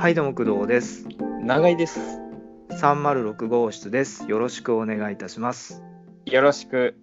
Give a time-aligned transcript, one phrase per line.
[0.00, 1.06] はい、どうも工藤です。
[1.42, 2.00] 長井です。
[2.70, 4.24] 306号室です。
[4.30, 5.82] よろしくお願いいたします。
[6.24, 6.96] よろしく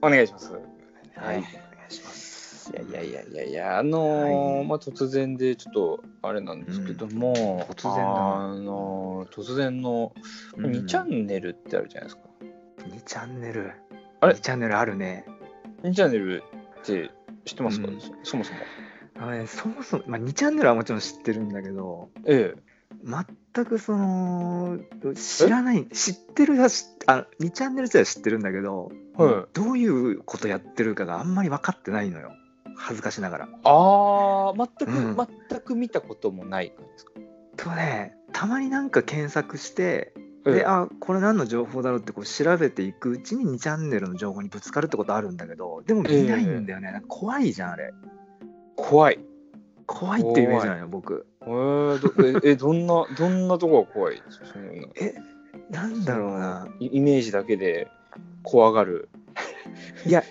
[0.00, 0.52] お願いします。
[0.52, 0.62] はい、
[1.16, 1.44] お願い
[1.92, 2.72] します。
[2.72, 10.12] いやいやいやいやいや、あのーはいまあ突然でちょっとあれなんですけども、突然だなあのー突然の
[10.56, 12.22] うん2チャンネルってあるじゃないですか。
[12.86, 13.72] 2チャンネル。
[14.20, 15.26] あれ？2チャンネルあるね。
[15.82, 16.44] 2チャンネル
[16.78, 17.10] って
[17.44, 18.60] 知ってますか、うんそもそも。
[19.18, 22.54] あのねそもそも、まあ、2チャンネルはもちろん知ってるんだけど、え
[23.04, 24.78] 全くその、
[25.14, 26.66] 知らない、知ってるは
[27.06, 32.32] あ、2チャンネル自体は知ってるんだけど、はいどういうことやってるかがあんまり分かってないのよ。
[32.76, 33.48] 恥ずかしながら。
[33.64, 35.16] ああ、全く、うん
[35.48, 37.12] 全く見たこともない感じですか？
[37.56, 40.12] とね、たまになんか検索して、
[40.44, 46.92] ええで、あ、これ何の情報だろうってこう調べていくうちに2チャンネルの情報にぶつかるってことあるんだけど、でも見ないんだよね。
[46.92, 47.92] なんか怖いじゃん、あれ。
[48.76, 49.18] 怖い。
[49.86, 51.26] 怖いっていうイメージなのよ、僕。
[51.42, 54.22] えー、どえ えどんなどんなとこが怖い？
[55.00, 55.14] え、
[55.70, 56.68] なんだろうな。
[56.80, 57.88] イイメージだけで
[58.42, 59.08] 怖がる。
[60.04, 60.22] いや、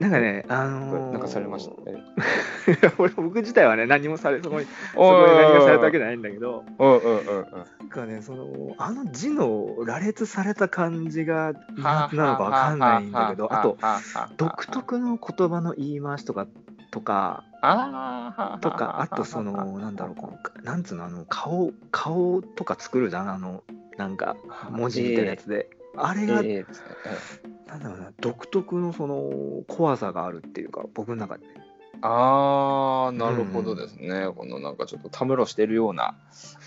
[0.00, 1.72] なんかね、あのー、なんかされました？
[1.90, 1.94] え
[2.98, 7.46] 俺、僕自体はね、何もされ、そこに、そこで何がされたわけじゃないんだけど、うんうんうんうん。
[7.52, 13.76] なんかね、その、あの字の羅列された感じが苦手なのかわかんないんだけど、あと、
[14.36, 16.46] 独特の言葉の言い回しとか、
[16.90, 17.53] とか、あ
[18.60, 23.62] とか、あとその、なんだろう、この、なんつうの、あの、顔、顔とか作るじゃん、あの、
[23.96, 24.36] なんか、
[24.70, 25.68] 文字みたいなやつで。
[25.96, 26.86] あれが、ええですね
[27.68, 31.44] なんだろうな、独特のその、怖さがあるっていうか、僕の中で。
[32.02, 36.14] ああなるほどですね、このなんかちょっとたむろしてるような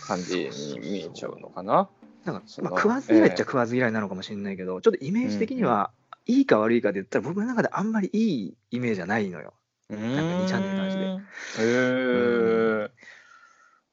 [0.07, 1.89] 感じに見えちゃうのかな。
[2.25, 5.91] なんか、まあ、食わず嫌いっちゃ食わず嫌いなのかもしれないけど、ちょっとイメージ的には、
[6.25, 9.53] いいか悪いかで言ったら、僕の中であんまりいいイメージじゃないのよ。
[9.89, 11.07] なんか二チャンネルの話で
[11.59, 11.65] へ
[12.85, 12.89] え。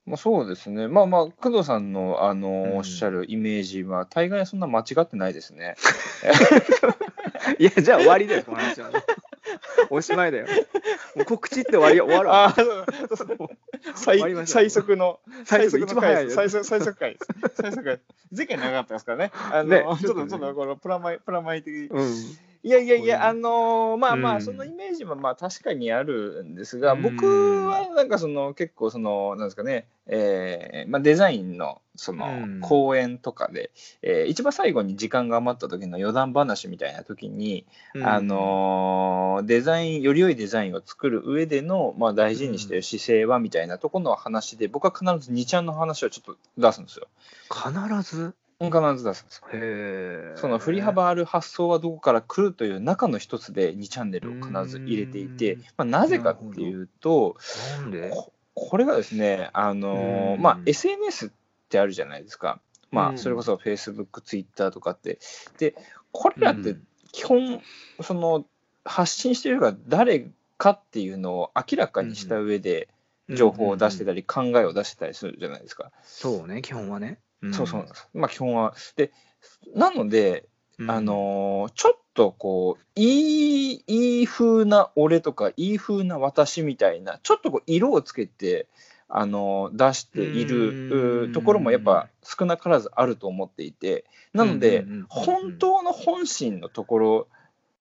[0.06, 0.88] まあそうですね。
[0.88, 5.76] まあまあ、工藤さんのあの、うんおっしゃるイメージは、大概そんな間違ってないですね。
[7.58, 8.91] いや、じゃあ終わりだよ、この話は。
[9.91, 10.46] おしまいだよ。
[11.16, 12.46] もう告知って終わり終わるわ。
[12.46, 13.48] あーそう
[13.94, 17.26] 最終わりましょう最速の最速の一番早いよ最速最速回です。
[17.56, 18.00] 最速回。
[18.36, 19.30] 前回長かったですからね。
[19.34, 21.86] あの、ねちょっとちょっとこのプラマイプラマイ的に。
[21.88, 22.14] うん。
[22.64, 24.41] いやいやいや、あのーまあまあ、うん。
[24.41, 27.02] そのイメージはまあ確かにあるんですが、うん。
[27.02, 32.60] 僕はなんかその結構その、なんですかね、えーまあ、デザインのそのうん。
[32.62, 33.70] 講演とかで、
[34.00, 37.66] えー一番最後に時間が余った時の余談話みたいな時に、
[38.02, 47.08] あのーデザイン、より良いデザインを作る上での、まあ、大事にしている姿勢はみたいなところの話で、僕は必ず2ちゃんの話をちょっと出すんですよ。
[47.52, 47.70] 必
[48.16, 48.34] ず？
[48.60, 49.48] 必ず出すんですよ。
[49.53, 50.37] へえ。
[50.37, 57.37] その振り幅ある発想はどこから来るという中の一つで2チャンネルを必ず入れていてうん、まあ、なぜかっていうと、
[57.81, 58.10] なんで？
[58.10, 61.31] ここれがですね、あのまあ、SNS っ
[61.69, 62.60] てあるじゃないですか。
[62.93, 65.19] まあ、うんそれこそ Facebook、Twitter とかって。
[65.59, 65.75] で、
[66.12, 67.60] これらってうん基本、
[68.03, 68.44] その
[68.84, 72.88] 発信しているのが誰かっていうのを明らかにした上で
[73.28, 75.93] 情報を出してたり考えを出してたりするじゃないですか。
[76.03, 77.19] そうね、基本はね。
[77.53, 77.87] そうそう。
[78.15, 78.75] まあ基本は。
[78.97, 79.12] で、
[79.75, 88.69] なので、うんあ、のーちょっとこう、いい、いい風な俺とか、いい風な私みたいな、ちょっとこう色をつけて、
[89.09, 97.28] あのー出しているところもやっぱ少なからずあると思っていて、なので本当の本心のところ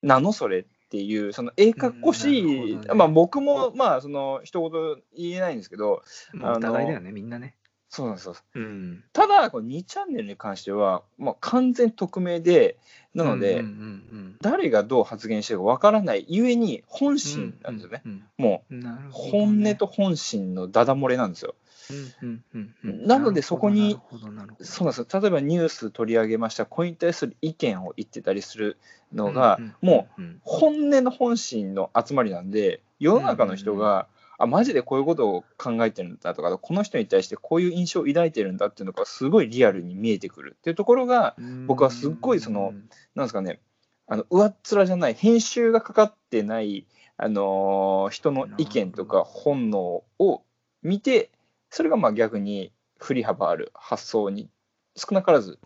[0.01, 6.03] なのそれっていう、そのええかっこしい、まあ僕もまあその一言言えないんですけど、
[6.33, 7.55] まあお互いだよね、みんなね。
[7.93, 8.35] そうなんですよ。
[8.55, 9.03] うん。
[9.13, 12.79] ただ、この2チャンネルに関しては、まあ、完全匿名で、
[13.13, 18.01] なので、うんうん誰がどう発言してるかわからないゆえに本心なんですよね。
[18.03, 18.75] うんもう
[19.11, 21.53] 本音と本心のダダ漏れなんですよ。
[21.91, 24.91] うんうんうんうんなのでそこにそうなんですよ。
[25.21, 28.77] 例えばニュース取り上げました、これに対する意見を言ってたりする
[29.13, 34.07] のが、もううんうん本音の本心の集まりなんで、世の中の人が、
[34.43, 41.35] あ、マジでこういうことを考えてるんだとか、この人に対してこういう印象を抱いてるんだっていうのがすごいリアルに見えてくるっていうところが、
[41.67, 42.73] 僕はすっごいその
[43.15, 43.59] なんですかね、
[44.07, 46.85] あの上っ面じゃない、編集がかかってない、
[47.17, 50.43] あのー人の意見とか本能を
[50.81, 51.31] 見て、
[51.69, 54.49] それがまあ逆に振り幅ある発想に
[54.95, 55.59] 少なからず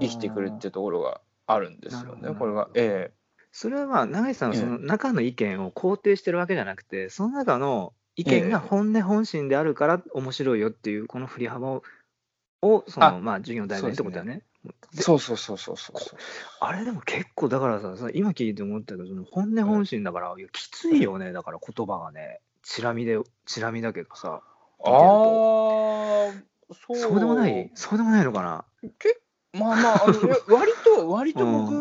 [0.00, 2.68] 生きてくるっていうところがあるんですよね、これがなる。
[2.68, 2.72] ほど。
[2.74, 3.12] え
[3.52, 4.60] それはまあ永井さんはええ。
[4.60, 8.68] その中の意見を肯定してるわけじゃなくて、その中の意見がええ。
[8.68, 11.82] 本音本心であるから面白いよっていうこの振り幅を
[12.60, 14.42] をそのあまあ授業の題材ってことだよね。
[14.96, 16.18] えそうそうそうそうそうそう。
[16.60, 24.40] あれでも結構だからさ、さ今聞いて思ったけど、その本音本心だから、いやきついよね、だから言葉がね、チラ見で、チラ見だけどさ、
[24.84, 26.32] ああ、そ
[26.90, 26.96] う。
[26.96, 27.72] そうでもない？
[27.74, 28.64] そうでもないのかな？
[29.58, 30.14] まあまあ、あの
[30.56, 31.72] 割と、割と僕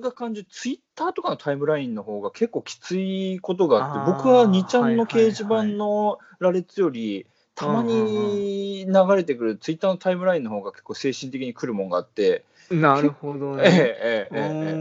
[0.00, 13.68] が感じる、ツイッターとかのタイムラインの方が結構きついことがあって、僕は2ちゃんの掲示板の羅列より、たまに流れてくるツイッターのタイムラインの方が結構精神的に来るもんがあって、なるほどええね。
[13.68, 14.72] えええええ。
[14.72, 14.76] う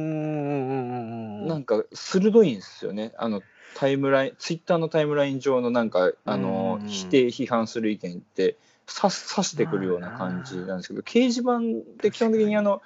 [1.43, 1.45] ん。
[1.45, 3.13] えなんか鋭いんですよね。
[3.17, 3.43] あの
[3.75, 6.87] タイムライン、ツイッターのタイムライン上のなんか、あのうん。
[6.87, 8.57] 否定、批判する意見って、
[8.87, 11.61] 刺す刺してくるような感じなんですけど、掲示板っ
[11.97, 12.55] て基本的に。
[12.55, 12.81] あの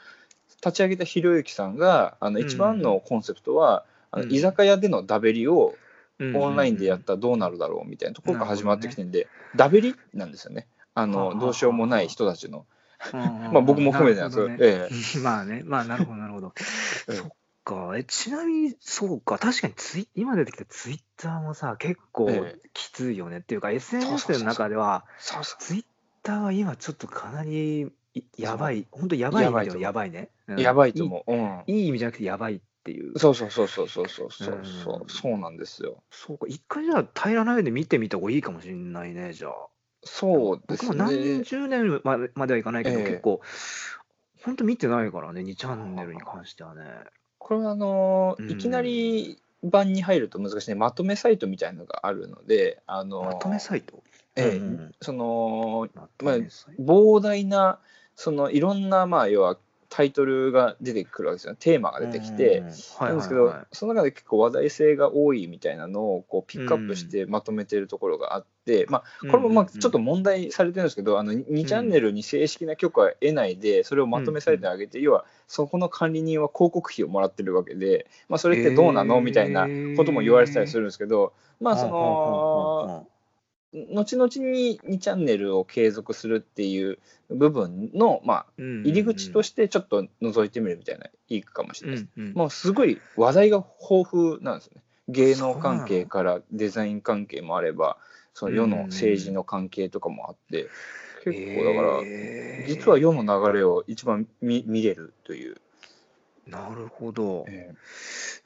[0.63, 4.31] 立ち上げたひろゆきさんが、あのうん一番のコンセプトは、あのうん。
[4.31, 5.75] 居酒屋でのダベリを
[6.19, 10.68] うんオンラインでやったらどうなるだろうみたいなところから始まってきてんで、ダベリなんですよね。
[10.95, 12.65] あのどうしようもない人たちの。
[13.12, 13.19] ま
[13.51, 15.19] まあ僕も含めてなんですけど、ええ。
[15.19, 16.54] まあね、まあなるほど、なるほど。
[17.10, 17.15] ええ。
[17.15, 17.31] そっ
[17.63, 23.39] か、えちなみに、そうか、確かにツイ今出てきたツイッターもさ、結構えきついよね。
[23.39, 25.06] っていうか、SNS の中では、
[25.60, 25.86] ツイッ
[26.21, 27.88] ターは今ちょっとかなりい
[28.38, 30.30] やばい、本当やばい意味ではやばいね。
[30.48, 31.71] やばいと思う。
[31.71, 33.18] いい意味じゃなくてやばいっていう。
[33.18, 35.10] そうそうそうそうそうそうそう。
[35.10, 36.04] そうなんですよ。
[36.12, 39.51] そうか、一回じゃあ平らな上で見てみた方がいいかもしれないね、じゃあ。
[40.04, 40.89] そうですね。
[40.89, 43.42] 僕も何十年までまではいかないけど、結構、
[44.44, 46.83] 本当見てないからね、2チャンネルに関してはね。
[47.39, 54.04] これはあのいきなり版に入ると難しいね、まとめサイトみたいのがあるので、あのまとめサイト
[54.36, 55.88] ええ、その、
[56.21, 56.36] まあ、
[56.80, 57.80] 膨大な、
[58.15, 59.57] そのいろんなまあ要は
[59.94, 62.62] タイトルが出てくるわけですよテーマが出てきて、
[63.00, 79.21] なんですけど、その中で結構話題性が多いみたいなのをこうピックアップしてまとめてるところがあって、まあ、これもまあちょっと問題されてるんですけど、あの2チャンネルに正式な許可は得ないで、それをまとめサイトに上げて、要はそこの管理人は広告費をもらってるわけで、まあ、それってどうなの、えー。
[79.21, 83.07] みたいなことも言われてたりするんですけど、まあその、
[83.73, 86.99] 後々に2チャンネルを継続するっていう
[87.29, 92.09] 部分の、まあ、ううん入り口としてちょっと覗いてみるみたいな、いいかもしれないです。
[92.15, 94.83] うんうんもうすごい話題が豊富なんですよね。
[95.09, 97.97] 芸能関係からデザイン関係もあれば、
[98.33, 100.67] その世の政治の関係とかもあって、
[101.23, 105.57] 結構だから、えー実は世の流れを一番見見れるという。
[106.47, 107.45] なるほど。
[107.47, 107.71] え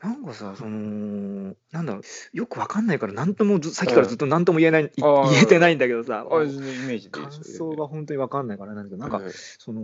[0.04, 2.04] なんかさ、その、なんだろう、
[2.34, 5.30] よくわかんないから、なんともず、さっきからずっとなんとも言えない、いあー。
[5.32, 7.72] 言えてないんだけどさ、あ全然イメージでいい感ですよ。
[7.72, 9.82] 想が本当にわかんないからなんだけど、なんか、えその、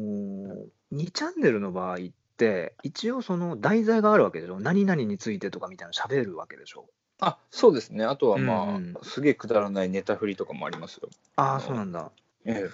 [0.92, 2.00] 2チャンネルの場合っ
[2.38, 4.60] て、一応その題材があるわけでしょ？
[4.60, 6.86] 何々についてとかみたいなの喋るわけでしょ？
[7.19, 8.06] あそうですね。
[8.06, 8.75] あとはまあ、うん。
[8.75, 11.10] うんすげえくだらないネタ振りとかもありますよ。
[11.36, 12.12] ああ、そうなんだ。
[12.45, 12.69] え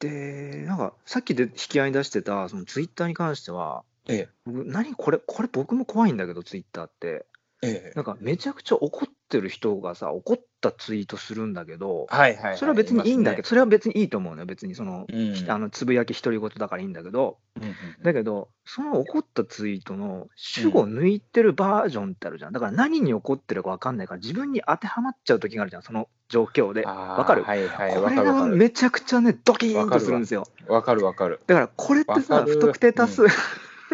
[0.00, 7.26] で、なんか、さっきで引き合いに出してた、そのツイッターに関しては、ええ僕、何これ、これ僕も怖いんだけど、ツイッターって。
[7.62, 12.58] えええなんか、めちゃくちゃ怒ってる人がさ、怒ったツイートするんだけど、はいはい、はい。
[12.58, 13.48] それは別にいいんだけど、ど。
[13.48, 22.52] それは別にいいと思うのよ、別にその、うんあのつぶやき独り言だからいいんだけど、うんうんだけど、その怒ったツイートの主語抜いてるバージョンってあるじゃん。
[22.52, 26.84] だから何に怒ってるか分かんないから、自分に当てはまっちゃう時があるじゃん、その状況で。
[26.86, 27.44] あーわかる？
[27.44, 28.46] はいはい、これが。
[28.46, 30.46] めちゃくちゃね、ドキーンとするんですよ。
[30.68, 31.40] わかるわかる。
[31.46, 33.34] だからこれってさ、不特定多数、不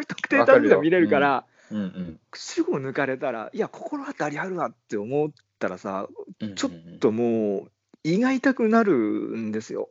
[0.07, 6.09] 特定多数が見れるから、うんうん主語抜かれたら、いや、心当たりあるわって思ったらさ、
[6.41, 6.55] うん。
[6.55, 7.70] ちょっともう、
[8.03, 9.89] 胃が痛くなるんですよ。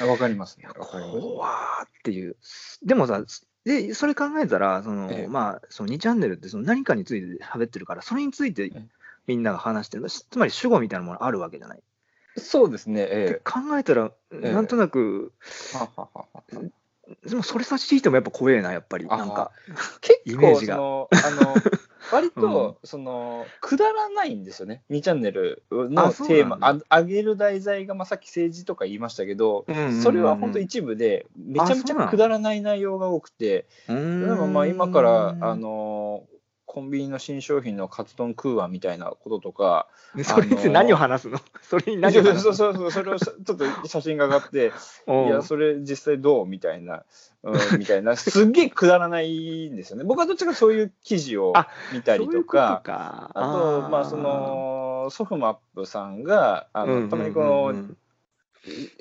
[0.00, 0.08] うん。
[0.08, 0.68] わかりますね。
[0.72, 2.36] 怖ーっていう。
[2.84, 3.24] でもさ、
[3.64, 8.82] でそれ考えたら、そのええまあ、その2チャンネルってその何かについて喋ってるから、それについてえ
[9.26, 11.82] みんなが話してる、つまり主語みたいなものあるわけじゃない。
[12.38, 13.06] そうですね。
[13.06, 15.32] でえ考えたら、えなんとなく、
[15.74, 16.42] えはははは
[17.24, 19.06] でもそれさしていてもやっぱ怖えな、やっぱり。
[19.06, 19.52] なんか、
[20.00, 21.54] 結構その、あの、
[22.12, 24.82] 割と、その、くだらないんですよね。
[24.90, 34.26] 2チャンネルのテーマ、あ上げる題材が、まあ、さっき政治とか言いましたけど、うんうんうんそれは本当一部で、めちゃめちゃくだらない内容が多くて、うーん。
[34.26, 36.24] 例えばまあ今から、あ、の、
[36.66, 39.86] コンビニの新商品のカツ丼食うわみたいなこととか、
[40.24, 41.38] それについて何を話すの？
[41.62, 42.52] それに何を話すの？
[42.52, 44.72] そうそうそうそれをちょっと写真が上がって、
[45.08, 46.46] いや、それ実際どう？
[46.46, 47.04] みたいな、
[47.44, 50.04] うん、みたいな、 すっげえくだらないんですよね。
[50.04, 53.30] 僕はどっちかそういう記事をあ見たりととか、か。
[53.34, 53.52] あ
[53.84, 57.74] と、まあ、その、ソフマップさんが、あのたまにこの、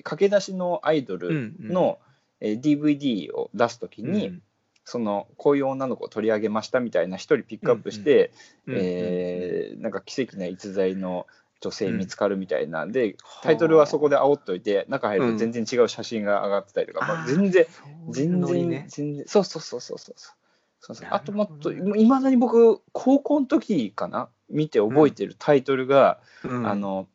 [0.03, 1.99] 駆け出しのアイドルの、
[2.39, 4.39] えー DVD を出すときに、
[4.85, 8.31] そのこういう女の子を取り上げましたみたいな一人ピックアップして、
[8.67, 11.27] えーなんか奇跡な逸材の
[11.61, 17.65] 女性見つかるみたいなんで、タイトルはそこで煽っといて中入ると全然違う写真が上がってたりとか、まあ、全然
[18.11, 20.15] 全然、ね、全然そうそうそうそうそう。
[20.79, 21.07] そうそう。
[21.09, 24.29] あともっといまだに僕高校の時かな？
[24.49, 26.67] 見て覚えてるタイトルが、うん。
[26.67, 27.07] あの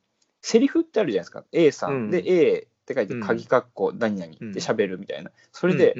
[0.42, 1.44] セリフってあるじゃないですか。
[1.52, 2.10] A さん、うん。
[2.10, 3.20] で A って書いて、うん。
[3.20, 5.30] 鍵括弧何々って喋るみたいな。
[5.52, 5.94] それで、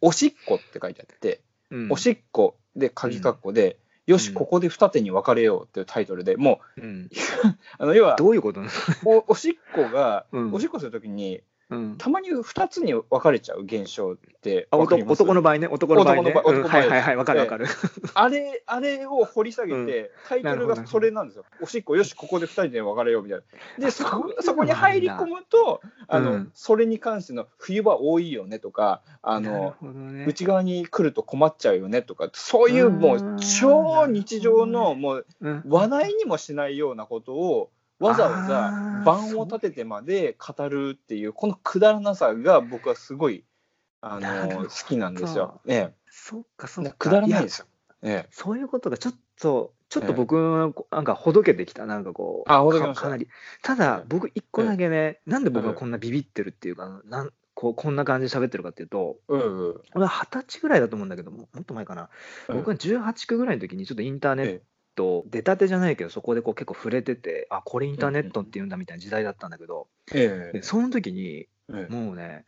[0.00, 1.40] おしっこって書いてあって、
[1.70, 1.92] うん。
[1.92, 6.80] おしっこで鍵括弧で、よし、うんここで二手に分かれようっていうタイトルでもう
[7.78, 8.68] あの要はどういうことな
[9.04, 9.18] の？
[9.18, 10.52] お、おしっこが、うん。
[10.54, 11.94] おしっこするときに、うん。
[11.98, 16.32] たまに二つに分かれちゃう現象ってあ男の場合ね、男の場合ね。
[16.32, 16.62] うん。
[16.62, 17.66] はいはいはい、わかるわかる。
[18.14, 21.44] あれ、あれを掘り下げて、タイトルがそれなんですよ。
[21.60, 23.38] おしっこ、よし、ここで二人で別れようみたい
[23.78, 23.84] な。
[23.84, 26.50] で、そこそこに入り込むと、あの、うん。
[26.54, 30.24] それに関しての冬場多いよねとか、あの、ね。
[30.26, 35.62] 内側に来ると困っちゃうよねとか、そういうもう超日常のもううん。
[35.66, 43.44] 話題にもしないようなことを、わざわざあー盤を立ててまで語るっていう、このくだらなさが僕はすごい、
[44.00, 45.60] あの、好きなんですよ。
[45.66, 46.90] えそっかそっか。
[46.90, 46.94] え。
[46.98, 47.66] くだらないやですよ。
[48.02, 48.28] ええ。
[48.30, 50.36] そういうことがちょっと、ちょっと僕
[50.90, 53.28] なんかほどけてきた、なんかこう、あほどけましたかかなり。
[53.62, 59.80] たええ、だ僕、一個だけね、なんで僕ええがこんなビビってるっていうか、なんこうこんな感じで喋ってるかっていうと、うんうん。
[59.94, 62.08] 俺は二十歳ぐらいだと思うんだけども、もっと前かな、
[62.46, 64.60] 僕が18区ぐらいの時に、ちょっとインターネッ
[64.98, 70.58] えト、出たてじゃないけど、そこでこう結構触れてて、あこれインターネットって言うんだみたいな時代だったんだけど、ええ。
[70.58, 71.92] でその時に、ええ。
[71.92, 72.44] もうね、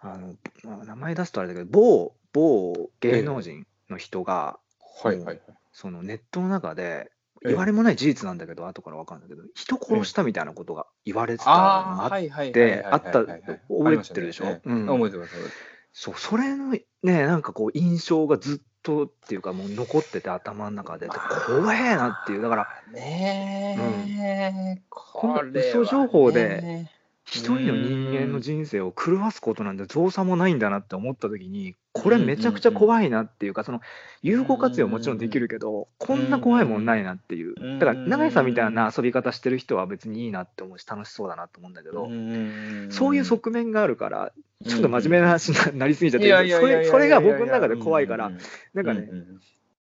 [0.00, 4.58] あのまあ名前出すとあれだけど、某某芸能人の人が、
[5.02, 5.40] はいはいはい。
[5.72, 7.10] そのネットの中で、
[7.44, 7.48] ええ。
[7.50, 12.50] 言われもない事実なんだけど、後から分かるんだけど、人殺したみたいなことが言われてたのがあって、はい
[12.84, 14.86] あった、覚えてるでしょ、うん。
[14.86, 15.36] 覚えてます。
[15.92, 21.12] そう、それのね、なんかこう、印象がずっとっていうか、もう残ってて、頭の中で、で
[21.46, 23.76] 怖えなっていう、だから、ね
[24.78, 26.88] え、このこ嘘情報で
[27.30, 33.80] 一人の人間の人生を狂わすことなんて造作もないんだなって思った時にこれめちゃくちゃ怖いなっていうかその
[34.22, 37.78] 有効活用もちろんできるけどこんな怖いもんないなっていう。
[37.78, 42.08] だから永井さんみたいな遊び方してる人は別にいいなって思うし楽しそうだなと思うんだけど
[42.90, 44.32] そういう側面があるから
[44.66, 48.32] ちょっと真面目な話になりすぎちゃってそれが僕の中で怖いから
[48.74, 49.08] なんかね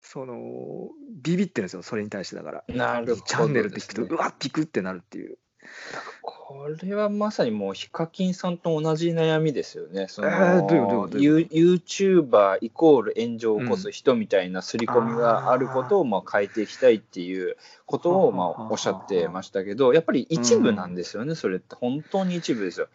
[0.03, 0.91] その
[1.23, 2.65] ビビってるんですよそれに対してだから。
[2.69, 5.39] なるほどチャンネルって聞くとうわっピクってなるっていう。
[6.23, 10.07] これはまさにもうヒカキンさんと同じ悩みですよね。
[10.09, 10.91] そのえーどういうこと？
[10.91, 11.41] どういうことユー
[12.61, 21.75] イコール炎上を起こす人みたいな刷り込みがあることをまあ変えていきたいっていうことをまあおっしゃってましたけど、やっぱり一部なんですよね、それって。
[21.75, 22.87] 本当に一部ですよ。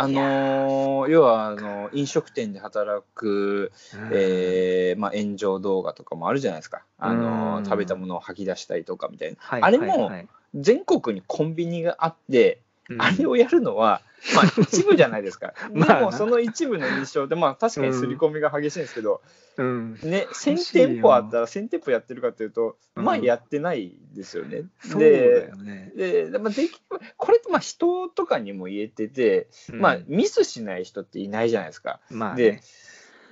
[0.00, 3.72] あのー要はあの飲食店で働く、
[4.12, 9.36] えーまあ、炎上動画とかもあるじゃないですか、あの食べたものを吐き出したりとかみたいな。
[9.40, 9.62] はい。
[9.62, 10.10] あれも
[10.54, 12.67] 全国にコンビニがあって、うん
[12.98, 14.02] あれをやるのは、
[14.34, 15.54] まあ、一部じゃないですか。
[15.72, 19.20] まあなでも、その一部の印象で、まあ、確かに刷り込みが激しいんですけど、
[19.56, 24.64] うんね、1000しいよ店舗あったら1000店舗やってるかというと、うんまあ、やってないですよね。
[24.96, 25.52] で。
[25.94, 26.80] ででまあ、でき
[27.16, 32.00] これってまあ人とかにも言えてて、まあ、ミスしない人っていないじゃないですか。
[32.10, 32.62] まあでね、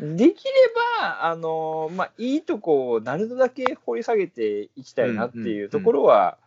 [0.01, 0.53] できれ
[1.01, 6.39] ば、あのまあ、いいとこをなるだけ掘り下げていきたいなっていうところは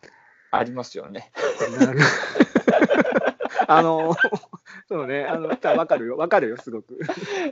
[0.50, 1.32] ありますよね。
[1.78, 2.00] なる
[3.72, 4.16] あの、
[4.88, 6.98] そうね、あの、わかるよ、わかるよ、すごく。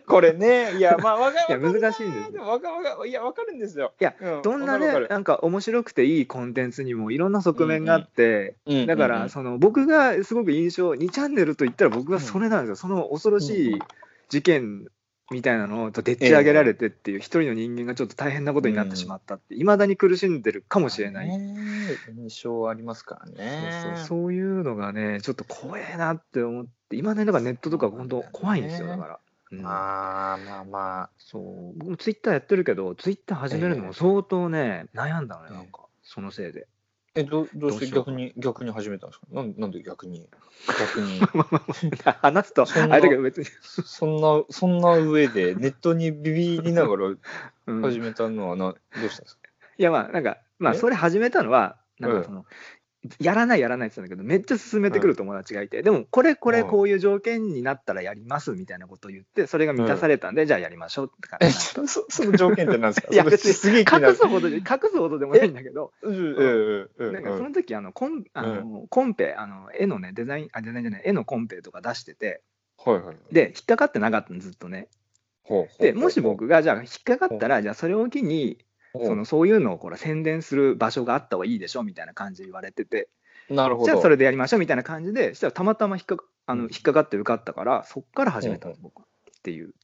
[0.06, 2.42] これね、いや、まあ、わかいや難しいんですよ。
[2.42, 3.92] わかわかいや、わかるんですよ。
[4.00, 9.20] いやうどんなね、なんか面白くていいコンテンツにもいろんな側面があって、るだから、うん。
[9.20, 9.30] うんうん。
[9.30, 13.78] その僕がすごく印象、2チャンネルと言ったら僕はそれなんですよ、その恐ろしい
[14.28, 14.88] 事件
[15.30, 21.28] みたいなのとでっち上げられてっていう、一人の人間がちょっと大変なことになってしまったって、いまだに苦しんでるかもしれない。
[21.28, 21.56] ね
[22.16, 23.82] 印象ありますからね。
[23.82, 29.20] そうそうそういうのがね、ちょっと怖えなって思って、今ね、だからネットとか本当怖いんですよ、だから。
[29.50, 31.10] うんまあまあまあ。
[31.18, 36.66] そう僕もツイッターやってるけど、ツイッター始めるのも相当ね、悩んだのよ、なんか、そのせいで。
[37.18, 38.04] え、どどうしてどうしよう。
[38.04, 39.26] 逆に、逆に始めたんですか？
[39.32, 40.28] なんなんで逆に、
[40.78, 41.20] 逆に。
[42.22, 43.46] 話すと、そんなあれだけど別に。
[43.62, 47.14] そんな、そんな上で、ネットにビビりながら
[47.66, 47.82] うん。
[47.82, 49.48] 始めたのはな、どうしたんですか？
[49.78, 50.76] いや、まあ、なんか、まあ、え？
[50.76, 52.44] それ始めたのは、なんかその、
[53.20, 56.68] やらないやらないって言ってたんだけど、めっちゃ勧めてくる友達がいて、でも、これ、これ、うん。
[56.68, 61.52] こういう条件になったらやりますみたいなことを言って、それが満たされたんで、じゃあやりましょうって感え、じ。
[61.52, 63.08] そそその条件って何ですか？
[63.14, 72.42] いや別にすげえ隠すほどで、隠すほどでもないんだけど、 うんうんなんかその時あのコンあの、コンペあの、絵のね、デザイン、あ、デザインじゃない、絵のコンペとか出してて、
[72.84, 73.16] はいはい。
[73.32, 74.88] で、引っかかってなかったの、ずっとね。
[75.78, 78.58] で、もし僕が、じゃあ、引っかかったら、じゃあ、それを機に、
[79.04, 83.08] そのそういうのをこれ宣伝する場所があった方がいいでしょみたいな感じで言われてて、
[83.50, 83.86] なるほど。
[83.86, 89.06] じゃあそれでやりましょうみたいな感じで、したらたまたま引っかかあのうん引っかかって受かったから、そっから始めたんです、僕は。
[89.38, 89.74] っていう、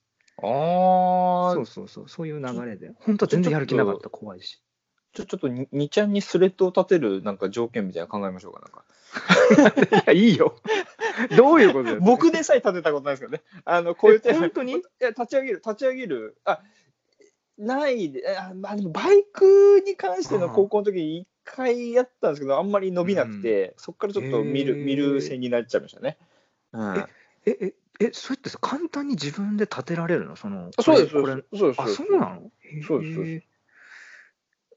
[0.42, 4.60] ああそうそうそう、そういう流れで、本当は全然やる気なかった、怖いし。
[5.12, 8.84] ちょちょっとににちゃんにスレッドを立てるなんか条件みたいなの考えましょうかなんか。
[10.02, 10.56] いや、いいよ。
[11.36, 13.42] どういうこと僕でさえ立てたことないですけどね。
[13.64, 14.72] あのこういう本当に？
[14.72, 16.60] いや立ち上げる立ち上げるあ
[17.58, 24.84] ないであまあでもバイクに関しての高校の時に一回やったんですけどあんまり伸びなくて、そこからちょっと見るへー。
[24.84, 26.18] 見る線になっちゃいましたね。
[26.72, 26.96] うん、
[27.46, 30.36] えええそれってさ簡単に自分で立てられるの？
[30.36, 31.80] そのあそうですそうです。
[31.80, 32.50] あそうなの？
[32.86, 33.42] そうですそうでへー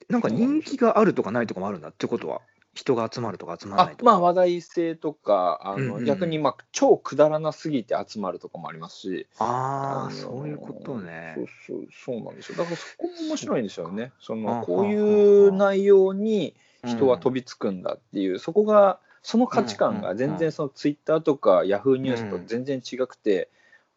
[0.09, 2.41] なんか人気があるとかないとかもあるんだってことは
[2.77, 4.11] 人が集まるとか集まらなあいとか。
[4.11, 6.05] まあ話題性とかあの、うんうん。
[6.05, 9.27] 逆にまあ超くだらなすぎて集まるとかもありますし。
[9.39, 11.33] ああのそういうことね。
[11.35, 12.57] そうそうそうなんですよ。
[12.57, 14.11] だからそこも面白いんですよね。
[14.19, 16.55] そあのこういう内容に
[16.85, 23.49] 人は飛びつくんだっていう、そこがその価値観が全然そのツイッターとかヤフーニュースと全然違くて、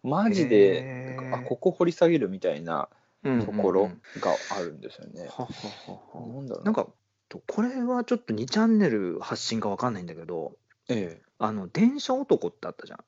[0.02, 2.88] マジであここ掘り下げるみたいな
[3.22, 5.28] うんところうんうんがあるんですよね。
[5.28, 5.48] はは
[5.86, 6.26] はは。
[6.26, 6.86] なんだろうなんか
[7.30, 10.52] とこれはちょっと2チャンネル発信かわかんないんだけど
[10.90, 12.98] ええ、あの電車男ってあったじゃん。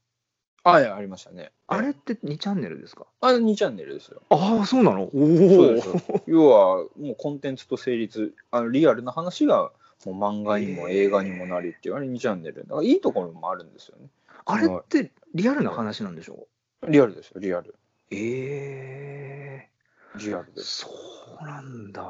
[0.64, 1.50] あいやありましたね。
[1.66, 3.06] あれって2チャンネルですか？
[3.20, 4.22] あれ2チャンネルですよ。
[4.30, 5.06] ああそうなの？
[5.06, 6.22] おそうおですよ。
[6.26, 9.72] 要はもうコンテンツと成立あのリアルな話が
[10.06, 12.62] もう漫画にも映画にもなりっていうあれ2チャンネル。
[12.62, 14.06] だからいいところもあるんですよね。
[14.44, 16.46] あれってリアルな話なんでしょ？
[16.86, 17.74] リアルですよリアル。
[18.12, 20.82] ええリアルです。
[20.82, 20.88] そ
[21.40, 22.02] うなんだ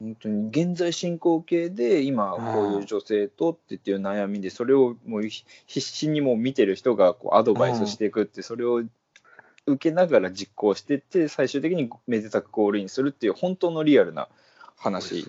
[0.00, 5.44] 本当に現在進行形で今こういう女性とっていう悩みでそれをもう必
[5.80, 8.82] 死にも見てる人がこうアドバイスしていくってそれを
[9.66, 14.28] 受けながら実行してって最終的にめでたくゴールインするっていう本当のリアルな
[14.78, 15.26] 話。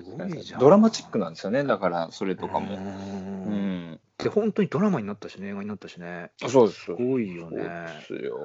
[0.59, 1.63] ドラマチックなんですよね。
[1.63, 2.75] だからそれとかも。
[2.75, 3.91] ううん。
[3.93, 6.31] んで本当にドラマになったしね映画になったしね。
[6.47, 6.81] そうです。
[6.85, 8.37] すごいよそうねですよ。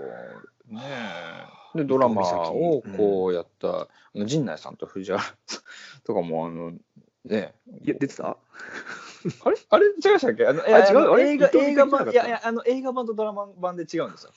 [0.68, 0.80] ね
[1.75, 1.78] え。
[1.78, 5.34] で、ドラマをこうやった、あの陣内さんと藤原さん
[6.04, 6.73] とかも、あの、
[7.25, 8.28] ねいや出てた？
[8.28, 9.56] あれ？
[9.71, 9.86] あれ？
[9.86, 10.47] 違いましたっけ？
[10.47, 10.99] あのあ違う？
[11.10, 11.30] あれ？
[11.30, 14.30] 映画映画版、いやいや、あの映画版とドラマ版で違うんですよ。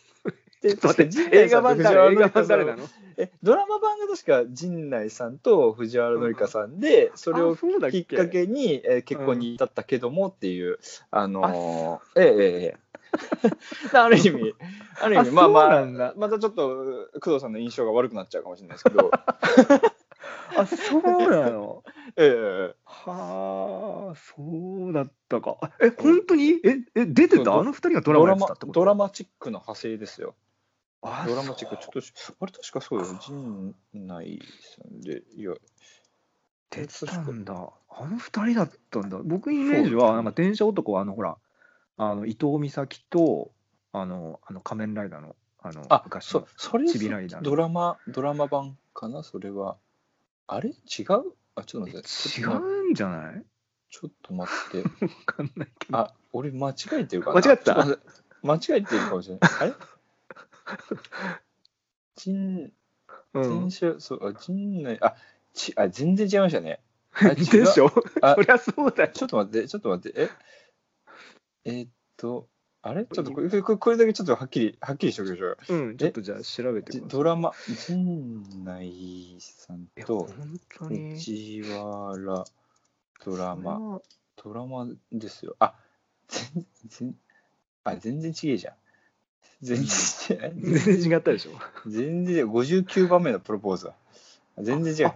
[0.61, 2.67] でちょっと待って陣内さんと藤原紀香さん。
[2.67, 2.75] の
[3.17, 10.79] えドラマ版が確か陣内さんと藤原紀香さんで、それをあそうだっきっかけに、えー結婚に至ったけどもっていう、
[11.11, 12.77] あのーええええええ。
[13.97, 14.53] ある意味、
[15.01, 15.77] ある意味、あまあま
[16.09, 19.09] あまたちょっと工藤さんの印象が悪くなっちゃうかもしれないですけど、
[20.57, 21.83] あそうなの？
[22.17, 25.57] ええはあそうだったか。
[25.61, 26.59] あえ本当に？
[26.63, 27.53] ええ出てた？
[27.57, 28.79] あの二人がドラマやってたってこと？
[28.81, 30.35] ドラマチックの派生ですよ。
[31.01, 34.39] あドラマチック、ちょっとし、あれ確かそうよ、陣内
[34.75, 35.53] さんで、いや、
[36.69, 37.53] 出てたんだ。
[37.89, 39.19] あの二人だったんだ。
[39.23, 41.37] 僕イメージはなんか電車男はあのほら
[41.97, 43.51] あの伊藤美咲と
[43.93, 47.49] あのあの仮面ライダーのあのあ、昔のそそれチビライダーの。
[47.49, 49.77] ドラマ、ドラマ版かな、それは。
[50.47, 50.69] あれ？
[50.69, 50.75] 違う？
[51.55, 52.41] あ、ちょっと待って。
[52.41, 53.43] 違うんじゃない？
[53.89, 54.81] ちょっと待って。
[55.05, 55.97] わかんないけど。
[55.97, 57.41] あ、俺間違えてるかな？
[57.41, 57.85] 間違った？
[58.43, 59.51] 間違えてるかもしれない。
[59.61, 59.73] あれ？
[62.15, 62.71] 陣、
[63.33, 63.61] うん。
[63.61, 65.15] 前週、そう、あ、陣内、あ、
[65.53, 66.81] ち、あ、全然違いましたね。
[67.13, 67.91] あでしょ？
[68.21, 69.11] あそりゃそうだよ。
[69.11, 70.29] ちょっと待って、ちょっと待って、え？
[71.65, 72.47] えーっと、
[72.83, 73.05] あれ？
[73.05, 75.57] ちょっとこれ、これだけちょっとはっきり、はっきりしておきましょう。
[75.69, 77.19] うんちょっとじゃあ調べてじください。
[77.19, 77.53] ドラマ、
[77.87, 80.29] 陣内さんえと
[80.87, 82.45] 藤原
[83.25, 84.01] ドラマ、マ
[84.35, 85.55] ドラマですよ。
[85.59, 85.73] あ、
[86.27, 87.15] 全然、
[87.83, 88.75] あ、全然違えじゃん。
[89.61, 90.53] 全然違う。
[90.83, 91.51] 全然違ったでしょ？
[91.89, 92.47] 全然違う。
[92.49, 93.93] 59番目のプロポーズだ。
[94.59, 95.15] 全然違うあ。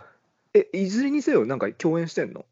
[0.54, 2.46] えいずれにせよなんか共演してんの？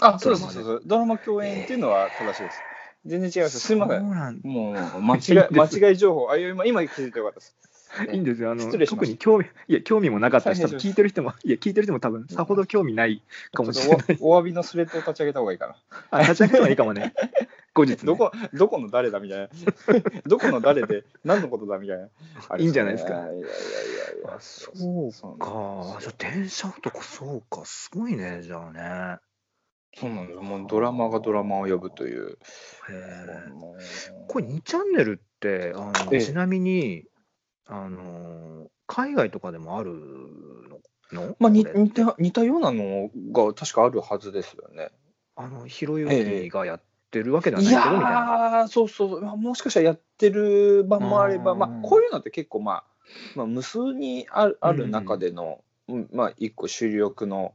[0.00, 0.82] あ、そうそうそうそう。
[0.84, 2.60] ドラマ共演っていうのは正しいです。
[3.06, 3.60] 全然違います。
[3.60, 3.98] すみませ。
[3.98, 6.28] んなんもう、間違い、間違い情報。
[6.30, 7.56] あ、今、今気づいてよかったです。
[8.12, 15.76] いいんですよあの特に興味いや興味もなかったし多分聞いてる人もいや聞いてる人も多分さほど興味ないかもしれないおお詫びのスレッドを立ち上げた方がいいかな。
[16.10, 17.14] あ立ち上げた方がいいかもね
[17.76, 17.96] 後日ね。
[18.06, 19.48] どこ、どこの誰だみたいな。
[20.26, 22.08] どこの誰で、何のことだみたいな。
[22.58, 23.12] いいんじゃないですか。
[23.12, 23.42] いやいやいやい
[24.24, 24.34] や。
[24.34, 27.66] あそうそうかじゃあ電車男そうか。
[27.66, 29.18] すごいねじゃあね。
[29.94, 30.42] そうなんですよ。
[30.42, 32.38] もうドラマがドラマを呼ぶという。
[34.28, 36.20] これ2チャンネルってあの、ええ。
[36.22, 37.04] ちなみに
[37.66, 39.92] あの海外とかでもある
[41.12, 41.36] の？
[41.38, 44.90] まあ、似た似たようなのが確かあるはずですよね。
[45.34, 46.80] あのひろゆきがやっ
[47.16, 51.58] てるわけではいないやけどみたいなー、そうそう、まあ、もしかしたらやってる版もあれば、うん。
[51.58, 52.84] まあ、こういうのって結構、まあ、
[53.34, 56.08] まあ、無数にあるある中での、うん。
[56.12, 57.54] まあ、一個主力の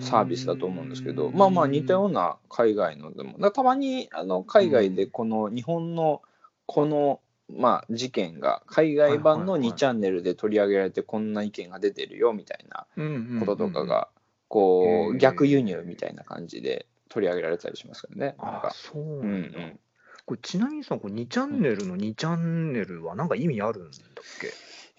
[0.00, 6.22] サービスだと思うんですけど、まあまあ似たような海外のでも、たまにあの海外でこの日本の
[6.66, 9.74] この、まあ、事件が海外版のはいはいはい。
[9.74, 14.08] 2チャンネルで取り上げられてこんな意見が出てるよみたいななこととかが
[14.48, 18.36] こう逆輸入みたいな感じで取り上げられたりしますからね。
[18.42, 18.70] なんあか。
[18.70, 19.26] そううんう
[19.58, 19.78] なん。
[20.24, 24.52] これちなみにさ、これ2チャンネルの2チャンネルはなんか意味あるんだっけ？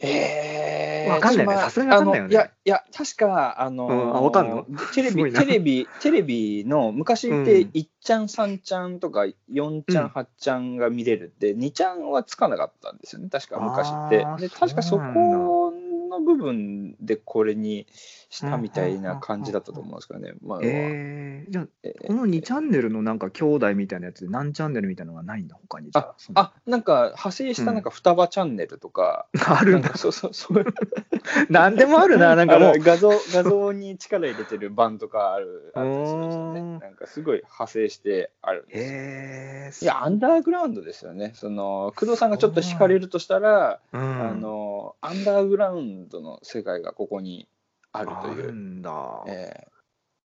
[0.06, 1.54] えわかんないね。
[1.54, 2.32] まあさすがにわかんないよね。
[2.32, 4.18] いや、いや、確か、あのーうん。
[4.18, 4.66] あわかんの？
[4.94, 7.70] テレビ、テレビ、テレビの昔ってうん。
[7.72, 10.12] 1ちゃん、3ちゃんとか4ちゃん、うん。
[10.12, 14.28] 8ちゃんが見れるって、2ちゃんはつかなかったんですよね、確か昔って。
[14.40, 15.74] で、確かそこ
[16.14, 17.88] の部分でこれに
[18.30, 20.34] したみたいな感じだったと思うんですけどね。
[20.42, 26.14] まあ、えー、じゃあ、えーこの2チャンネルのなんか兄弟みたいなやつで何チャンネルみたいなのがないんだ、他にあ？
[26.36, 29.84] あ、なんか派生したなんか双葉チャンネルとか、あるんだ。
[29.84, 30.66] なんかそうそうそう。
[31.50, 32.80] なんでもあるな、なんかもう。
[32.80, 36.60] 画像画像に力入れてる版とかあるあるんですよね。
[36.60, 41.32] うんなんかすごい派生してあるんですえー、いや、アンダーグラウンドですよね。
[41.36, 47.48] その工藤さんがちょっと惹かれるとしたら、うん、あのアンダーグラウンドの世界がここに
[47.92, 48.52] あるとあるいう。
[48.52, 49.24] んだ。
[49.28, 49.68] え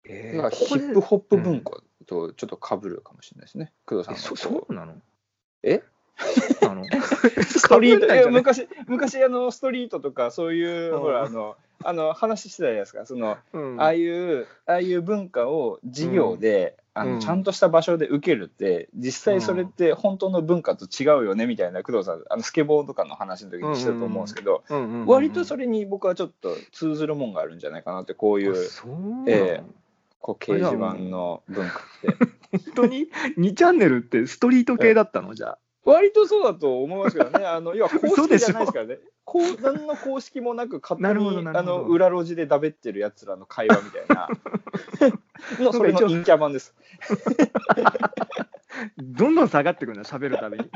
[0.04, 0.32] え。
[0.32, 3.72] ーだからヒップホップ文化とちょっと被るかもしれないですね。
[3.86, 4.94] 工藤さんえそそうなの？
[5.62, 5.82] え？
[6.60, 6.84] そうなの？
[7.42, 11.00] ストリート、昔、昔あのストリートとか、そういう、うん。
[11.00, 13.80] ほら、あの、あの話してたじゃないですか、その、うん。
[13.80, 17.14] ああいう、ああいう文化を授業で、あうん。
[17.14, 28.54] のちゃんとした場所で受けるって、実際それって本当の文化と違うよねみたいな、工藤さん、あのスケボーとかの話の時にしてたと思うんですけど、うんうんうんうん割とそれに僕はちょっと通ずるもんがあるんじゃないかなって、こういう
[29.26, 29.62] ええ
[30.20, 32.16] こう掲示板の文化って。
[32.74, 33.08] 本当に？
[33.36, 35.34] 2チャンネルってストリート系だったの？
[35.34, 35.58] じゃあ。
[35.84, 44.28] 割とそうだと思いますけどね、 あの要は公式じゃないですからね、こう何の公式もなく、勝手にあの裏路地でだべってるやつらの会話みたいな、
[45.64, 46.74] のそれの陰キャ版です。
[48.98, 50.70] どんどん下がってくるんだ、喋るたびに。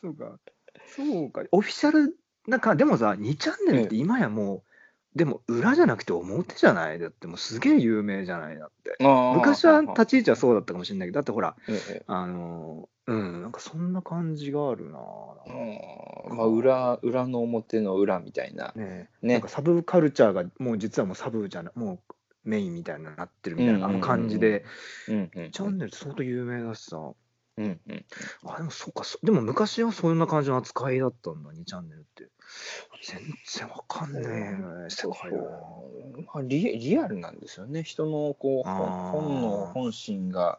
[0.00, 0.38] そうか。
[0.96, 1.42] そうか。
[1.52, 4.62] オフィシャル、なんか、でもさ、2チャンネルって今やも
[5.14, 6.98] う、でも裏じゃなくて表じゃない？
[6.98, 8.58] だってもうすげえ有名じゃない？
[8.58, 8.96] だって。
[9.34, 14.98] 昔は立ち位置はそうだったかもしれないけど、だってほら、ええあのーうん、なんかそんな感じがあるな。
[16.28, 18.72] うんまあ、裏裏の表の裏みたいな。
[18.76, 24.66] ねねなんかサブカルチャーがもう実はもうサブじゃなもうメインみたいななってるみたいなあの感じで、
[25.08, 26.98] うんうんチャンネル相当有名だしさ。
[27.58, 28.04] うんうん。
[28.44, 32.28] あ、でもそうか、そでも昔はそんな感じの扱いだったんだ、2チャンネルって。
[33.02, 33.20] 全
[33.58, 35.42] 然わかんねえ世界だな。
[35.42, 40.58] そうまあ、リリアルなんですよね、人のこう本本能、本心が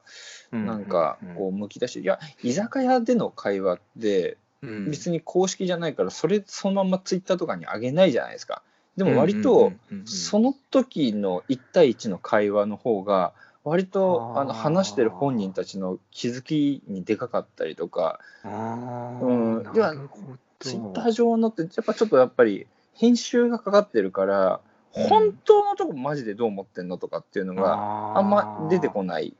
[0.51, 1.35] なんかうん。
[1.35, 4.91] こうむき出し、いや、居酒屋での会話って、うん。
[4.91, 8.61] 別に公式じゃないからそれそのままツイッターとかに上げないじゃないですか。
[8.97, 18.19] でも割とその時の1対1の会話の方が割とあの話してる本人たちの気づきにでかかったりとか。
[18.43, 19.63] うん。
[19.63, 20.37] なるほど。
[20.59, 24.61] ツイッター上のってやっぱちょっとやっぱり編集がかかってるから
[24.95, 25.07] うん。
[25.07, 29.35] 本当のとこマジでどう思ってんのとかっていうのがあんま出てこない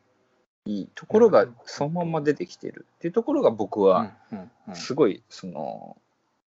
[0.96, 4.14] ところがそのまんま出てきてるっていうところが僕は、
[4.74, 5.98] すごいその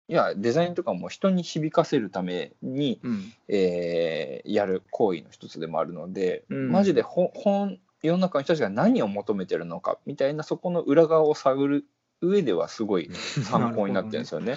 [0.08, 3.32] いやデザインとかも人に響かせるために、うん。
[3.48, 6.70] えーやる行為の一つでもあるので、うん。
[6.72, 11.84] マジでほ本世の中の人たちが何を求めてるのかみたいなそこの裏側を探る
[12.20, 14.56] 上ではすごい参考になってるんですよね。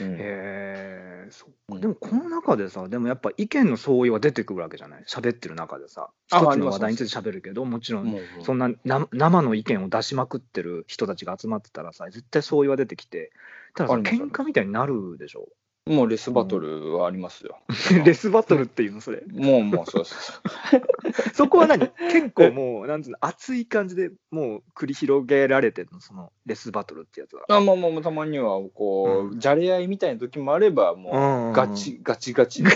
[0.00, 0.12] うん。
[0.14, 1.30] へえ
[1.80, 5.04] でもこの中でさでもやっぱ意見の相違は出てくるわけじゃない？
[5.08, 6.10] 喋ってる中でさ。
[6.30, 13.32] あ一つの話題について喋るけどもちろんそんなな生の意見を出しまくってる人たちが集まってたらさ絶対相違は出てきて
[13.76, 15.46] たださあります喧嘩みたいになるでしょ？
[15.86, 17.58] もうレスバトルはありますよ。
[18.04, 19.22] レスバトルっていうのそれ。
[19.28, 20.42] もうもうそうです。
[21.32, 21.86] そこは何？
[22.10, 26.00] 結構もうなんつうの熱い感じでもう繰り広げられてるの？
[26.00, 27.44] そのレスバトルってやつは。
[27.48, 29.38] あまあまあたまにはこう、うん。
[29.38, 32.70] じゃれ合いみたいな時もあればもうガチガチガチの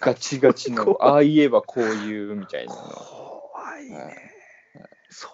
[0.00, 2.80] ガチガチの 怖ああ言えばこういうみたいなの。
[2.82, 4.16] 怖いね、はい
[5.10, 5.30] そう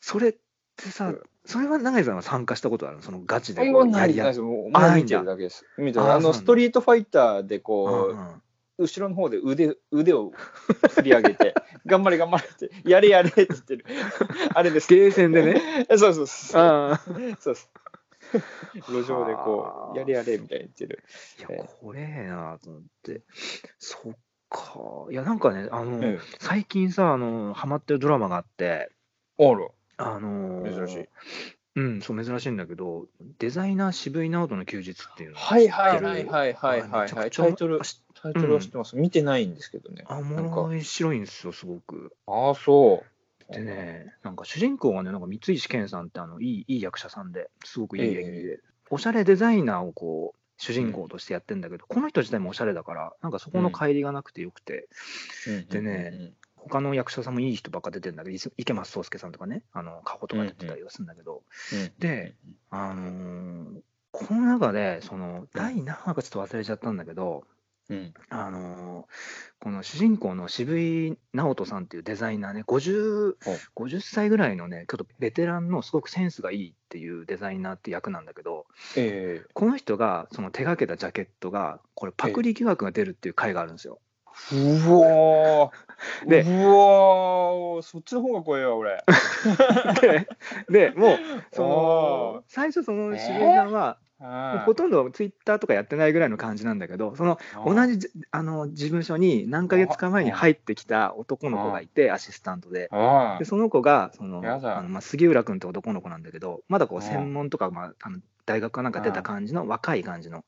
[0.00, 0.32] それっ
[0.76, 3.02] てさ、うんそれは永井さんは参加したことあるの？
[3.02, 3.90] そのガチでこう。
[3.90, 5.64] やり合っもうあ見てるだけです。
[5.78, 8.42] 見てるあのストリートファイターでこう、うんうん
[8.82, 10.32] 後ろの方で腕腕を
[10.94, 13.84] 振り上げて 頑張れ頑張れってやれやれって言ってる。
[14.54, 14.88] あれです。
[14.88, 15.86] ゲーセンでね？
[15.98, 16.96] そうそうそう。
[17.04, 17.70] そうです。
[18.88, 21.04] 路上でこはあうやれやれみたいに言ってる。
[21.40, 23.20] いやえ怖えなと思って
[23.78, 24.14] そっ
[24.48, 28.90] かいやなんかねあの、うん最近さあのハマってるドラマがあって
[29.38, 29.68] あら
[30.00, 31.08] あの珍しい。
[31.76, 33.06] うんそう珍しいんだけど
[33.38, 37.08] デザイナー渋井直人の休日っていうのはいはいはいはいはいはい。
[37.08, 37.80] タイトル
[38.20, 38.96] タイトルは知ってます。
[38.96, 40.04] 見てないんですけどね。
[40.08, 42.12] あ面白いんですよすごく。
[42.26, 43.52] ああそう。
[43.52, 48.60] でねなんか主人公がねなんか三石健さんってあのいいいい役者さんですごくいい演技で、
[48.90, 54.88] おしゃれデザイナーをこう主人公としてやってんだけど、この人自体もおしゃれだからなんかそこの乖離がなくてよくて、
[55.70, 56.32] でね
[56.68, 61.42] 他の役者さんもいい人ばっか出てるんだけど、池松壮亮さんとかね、あの、カホとか出てたりはするんだけど、
[61.98, 62.34] で、
[62.70, 63.80] あのー
[64.12, 67.44] この中で、その、第何話かちょっと忘れちゃったんだけど、
[67.88, 68.14] うん。
[68.28, 69.04] あのー
[69.62, 73.86] この主人公の渋井直人さんっていうデザイナーね、50, ほう。
[73.86, 79.44] 50歳ぐらいのね、ちょっとベテランのすごくセンスがいいっていうデザイナーって役なんだけど、え。
[79.52, 84.00] この人がその手掛けたジャケットが、これ、パクリ疑惑が出るっていう回があるんですよ。
[84.52, 86.28] えうわー。
[86.28, 87.82] でうわー。
[87.82, 89.04] そっちの方が怖いわ俺。
[90.00, 90.28] で、
[90.70, 91.18] でもう、
[91.52, 102.88] そおの最初、その渋井さんは、もうほとんどツイッターとかやってないぐらいの感じなんだけど、その同じじあの事務所に何ヶ月か前に入ってきた男の子がいて、アシスタントで。
[102.92, 107.02] あでその子がそのあの、まあ、杉浦君って男の子なんだけど、まだこううん。
[107.02, 110.44] 専門とか、まあ、あの大学かなんか出た感じの若い感じの、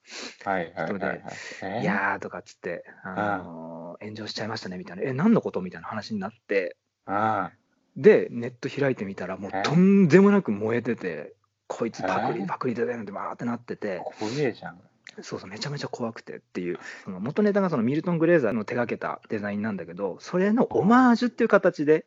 [0.87, 1.23] 人で
[1.63, 5.61] えいやーとかっつって、あの炎上しちゃいましたねみたいな、え、何のこと？
[5.61, 6.77] みたいな話になって、
[7.07, 7.51] あ
[7.97, 9.63] で、ネット開いてみたら、もうえ？
[9.63, 11.35] とんでもなく燃えてて、
[11.67, 14.81] こいつパクリ、えパクリでねってバーってなってて、怖えじゃん。
[15.21, 22.07] そうそう、めちゃめちゃ怖くてっていう、その元ネタがそのミルトン・グレーザーの手がけたデザインなんだけど、それのオマージュっていう形で、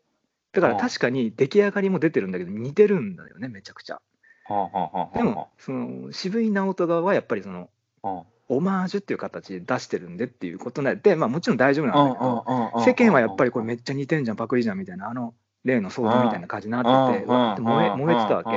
[0.54, 4.02] だから確かに出来上がりも出てるんだけど、似てるんだよね、めちゃくちゃ。
[4.48, 7.70] でも、その渋井直人側はやっぱりその、
[8.02, 18.52] はオマージュっていう形で出してるんでっていうことなんで、まあもちろん大丈夫なんだけど、あ世間はやっぱりこれめっちゃ似てんじゃん、パクリじゃんみたいな、あの例の騒動みたいな感じになってて、うわーって燃え燃えてたわけ。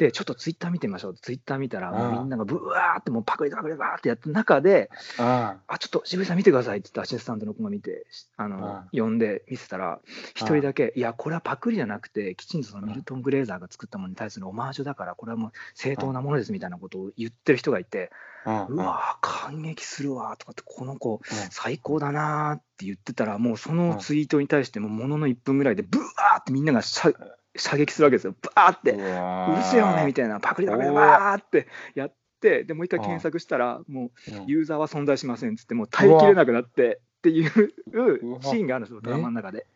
[0.00, 1.14] けで、ちょっとツイッター見てみましょう。
[1.14, 10.00] ツイッター見たら、もううんみんながブワーってもうパクリパクリバーってやった中で、ああ、ちょっと渋井さん見てくださいって言ってアシスタントの子が見て、あの、呼んで見せたら、
[10.34, 18.10] 一人だけ、いや、これはパクリじゃなくて、きちんとそのミルトン・グレーザーが作ったものに対するオマージュだから、これはもう正当なものですみたいなことを言ってる人がいて、
[18.46, 27.12] うわー、感激するわーとかって、この子、最高だなーって言ってたら、もうそのツイートに対しても、ものの1分ぐらいで、ブワーってみんながしゃ
[27.56, 28.92] 射撃するわけですよ、バーって。
[28.92, 34.10] うるせえよねみたいな、パクリだパクリだ、わーってやって、でもう一回検索したら、もう
[34.46, 39.66] ユーザーは存在しませんっつって、もう耐えきれなくなってっていうシーンがあるんですよ、ドラマの中で。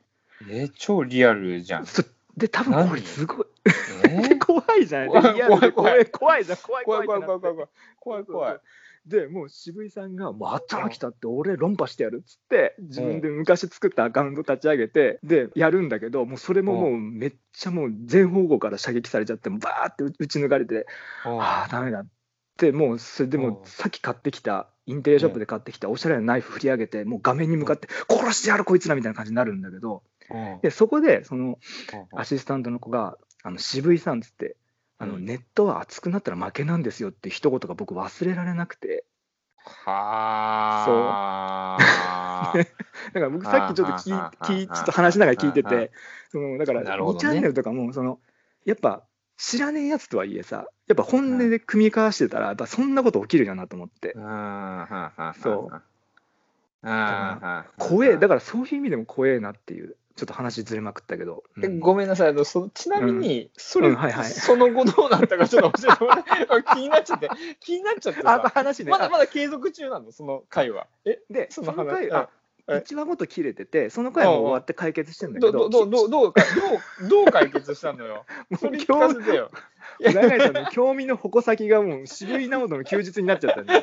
[0.48, 1.86] え超リアルじゃん。
[1.86, 2.02] そ
[2.36, 3.46] で、多分これ、すごい、
[4.08, 5.08] え 怖いじゃない？
[5.08, 6.44] 怖いリアルで怖い怖い。
[6.44, 7.68] じゃん、怖い怖怖い怖いい怖い怖い怖い。
[8.00, 8.60] 怖い怖い
[9.06, 20.86] で、もう渋井さんが、もうあったら来たって、俺論破してやるっつって、自分で昔作ったアカウント立ち上げて、で、やるんだけど、もうそれももうめっちゃもう全方向から射撃されちゃって、もうバーって打ち抜かれて、
[21.24, 22.06] ああ、ダメだっ
[22.56, 23.66] て、もうそれでもうん。
[23.66, 30.02] さっき買ってきた、インテリアショップで買ってきたおしゃれなナイフ振り上げて、もう画面に向かって、殺してやるこいつらみたいな感じになるんだけど、
[30.62, 31.58] でそこでその
[32.16, 34.56] アシスタントの子が、あの渋井さんっつって、
[35.04, 39.04] あのうんネットは熱くなったら負けなんですよって一言が僕忘れられなくて、
[39.64, 42.52] はあ。
[42.54, 45.90] だから僕さっきちょっと聞聞いちょっと話しながら聞いてて、
[46.30, 47.20] そのだから2なるほどね。
[47.20, 48.20] チャンネルとかも、その
[48.64, 49.04] やっぱ
[49.36, 54.14] 知らねえやつとはいえさ、やっぱ本音で組み交わしてたら、やっぱそんなこと起きるよなと思って。
[55.42, 55.82] そう。
[57.78, 61.42] 怖え、だからそういう意味でも怖えなっていう、ちょっと話ずれまくったけど。
[61.62, 61.80] えうん。
[61.80, 62.28] ごめんなさい。
[62.28, 64.24] あのそちなみに、それ、うんはいはい。
[64.26, 66.30] その後どうなったかちょっと教えてもらって。
[66.74, 67.28] 気になっちゃって
[67.60, 68.90] 気になっちゃってあ、さ話ね。
[68.90, 70.12] まだまだ継続中なの？
[70.12, 72.28] その回はえで、その回、うんあ、
[72.78, 76.42] 一話ごと切れてて、その回も終わって解決してんだけど、どどどどどうか
[77.00, 78.24] どうどう解決したのよ？
[78.58, 79.50] それ聞かせてよ。
[80.00, 83.82] 長井さんの興味の矛先がもう渋い直人の休日になっちゃったんだよ。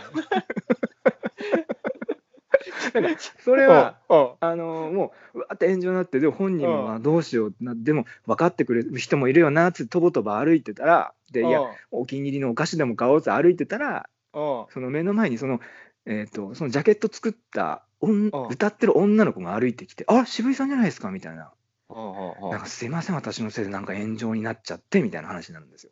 [3.43, 3.97] それは、
[4.39, 14.65] あのもう、うわって炎上になって、でも本人もまあどうしような、でも分かってくれる人もいるよなって、とぼとぼ歩いてたら、でいや、お気に入りのお菓子でも買おうって歩いてたら、うん。
[14.69, 15.60] その目の前にその、
[16.06, 21.52] えー、とそのジャケット作った歌ってる女の子が歩いてきて、あ渋井さんじゃないですかみたいな、
[21.89, 25.91] うんなんかすいません、私のせいでなんか炎上になっちゃってみたいな話になるんですよ。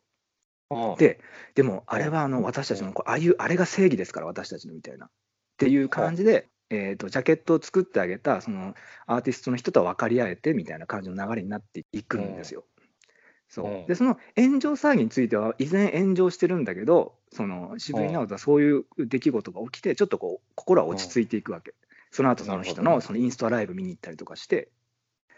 [0.72, 0.96] うん。
[0.98, 1.20] で、
[1.56, 5.06] でもあれはあの私たちのああいうあれが正義ですから、私たちのみたいな。
[5.06, 5.10] っ
[5.60, 8.76] ていう感じで、えー、とジャケットを作ってあげたその
[9.08, 12.64] アーティストの人とは分かり合えてみたいな感じの流れになっていくんですよ。
[13.48, 13.66] そう。
[13.66, 13.86] うん。
[13.88, 21.74] でその炎上騒ぎについては依然炎上してるんだけどその渋井直人はそういう出来事が起きてちょっとこう心は落ち着いていくわけ。
[22.12, 24.70] その後その人のそのインスタライブ見に行ったりとかして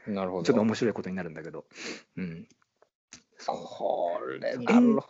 [0.08, 0.44] なるほど。
[0.44, 1.66] ちょっと面白いことになるんだけど、
[2.18, 2.48] うん、
[3.46, 5.02] これんなる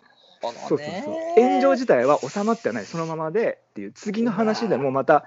[0.42, 1.44] ほどそうそうねそう。
[1.44, 2.86] 炎上自体は収まってはない。
[2.86, 5.26] そのままでっていう次の話でもまた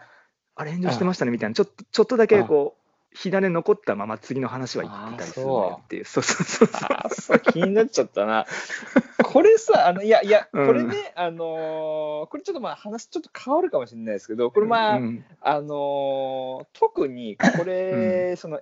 [0.56, 1.54] あれ炎上してましたねみたいな。
[1.54, 2.84] ちょっとちょっとだけこう
[3.16, 6.04] 火種残ったまま次の話は言ってたりするのよっていう。
[6.04, 6.24] そう。
[6.24, 6.68] そうそう
[7.10, 8.44] そう気になっちゃったな。
[9.22, 10.66] これさ、あのいやいや、うん。
[10.66, 15.24] これね、あのーこれちょっとまあ話ちょっと変わるかもしれないですけど、これまあ、うん。
[15.40, 18.60] あのー特にこれ、その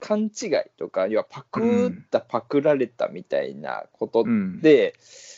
[0.00, 4.60] 勘違いとか要はパクったパクられたみたいなことうん。
[4.60, 4.94] で、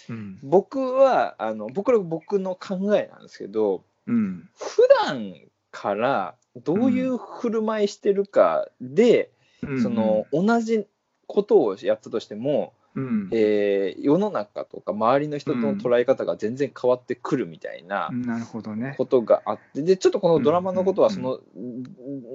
[0.09, 0.39] うん。
[0.43, 4.49] 僕はあの僕ら僕の考えなんですけどうん。
[4.57, 5.35] 普段
[5.77, 6.35] から
[6.65, 9.31] どういう振る舞いしてるかで、
[9.63, 10.87] うんその同じ
[11.27, 13.29] ことをやったとしても、うん。
[13.33, 18.95] えー世の中とか周りの人との捉え方が全然変わってくるみたいななるほどね。
[18.97, 21.41] ことがあってでちょっとこのドラマのことはうんその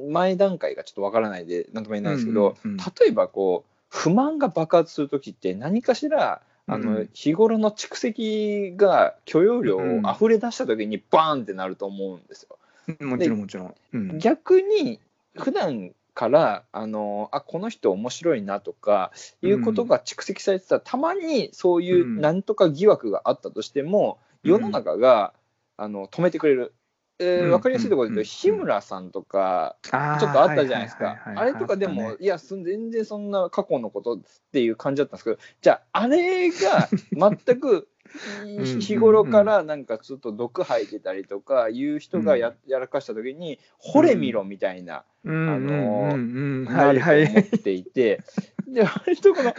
[0.10, 2.78] 前段階がちょっとわからないで何とも言えないですけど、うんうんうん。
[2.78, 7.10] 例えばこう不満が爆発する時って何かしらあの、うん。
[7.14, 9.82] 日頃の蓄積が許容量を
[10.14, 12.58] 溢れ出した時にバーンってなると思うんですよ。
[13.00, 13.76] もちろんもちろん。
[13.94, 14.20] うん。
[14.20, 15.00] 逆に
[15.38, 22.22] 普段からあのあこの人面白いなとかいうことが蓄積されてたら、たまにそういううん。
[22.22, 25.34] なんとか疑惑があったとしても、世の中が
[25.78, 26.74] あの止めてくれる。
[27.20, 27.50] えーうん。
[27.52, 28.26] 分かりやすいところで言うと、うん。
[28.26, 31.18] 日村さんとかちょっとあったじゃないですか。
[31.36, 34.20] あれとかでも、いやす全然そんな過去のことっ
[34.52, 37.88] ていう感じだったんですけどじゃああれが 全くうん
[38.46, 43.60] 日頃からなんかちょっと毒吐いてたりとかいう人がや,、やらかした時に
[43.94, 45.50] 「惚れみろ」みたいな、うん。
[45.50, 47.28] あのーはいはい。
[47.28, 48.22] 思っていて、
[48.68, 49.54] で割とこの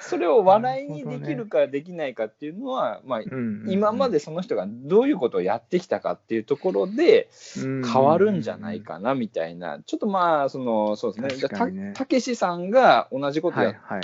[0.00, 3.20] それを笑いにできるかできないかっていうのは、まあ、
[3.66, 11.48] 今までその人がどういうことをやってきたかっていうところで変変わるんじゃないかなみたいな、ちょっとまあそのそうですね。
[11.48, 11.68] た
[11.98, 14.02] たけしさんが同じことやっはいはい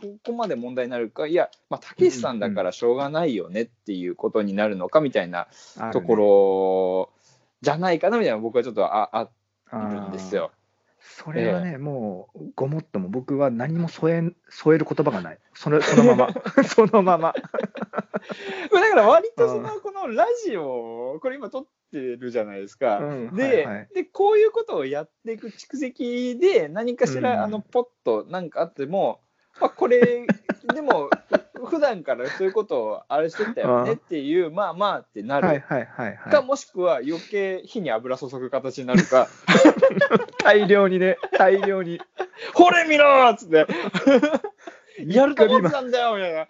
[0.00, 5.48] たら、そそこまで問題になるかいやまあたけしさんだからしょうがないよねっていうことになるのかみたいな
[5.92, 7.10] ところ
[7.62, 9.28] じゃないかなみたいな僕はちょっとあ
[9.70, 10.50] あるんですよ。
[11.02, 13.08] それはね、もうごもっとも。
[13.08, 15.38] 僕は何も添え添える言葉がない。
[15.54, 16.64] それそのまま。
[16.64, 17.34] そのまま。
[18.72, 22.98] だから割とそのこのラジオこれ今撮ってるじゃないですか。
[22.98, 23.88] うんで,、はいはい。
[23.94, 27.40] でこういうことをやっていく蓄積で何かしら、うん。
[27.42, 29.20] あのポッとなんかあっても、
[29.60, 30.26] まあ、これ
[30.74, 31.10] でも
[31.54, 39.28] ふ 普段からそういうことをあれしてたよねっていうまあまあってなる、はいはいはいはかいもしくは余計火に油注ぐ形になるか。
[40.42, 41.18] 大量にね。
[41.32, 42.00] 大量に
[42.54, 43.66] 「ほれ見ろ!」っつって
[45.04, 46.46] 「やると思ってたんだよ」みたいな。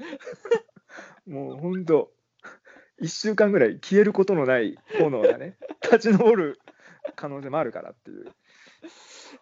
[1.26, 2.12] もうほんと。
[3.02, 6.60] 1週間ぐらい消えることのない炎がね立ち上る
[7.16, 8.26] 可能性もあるからっていう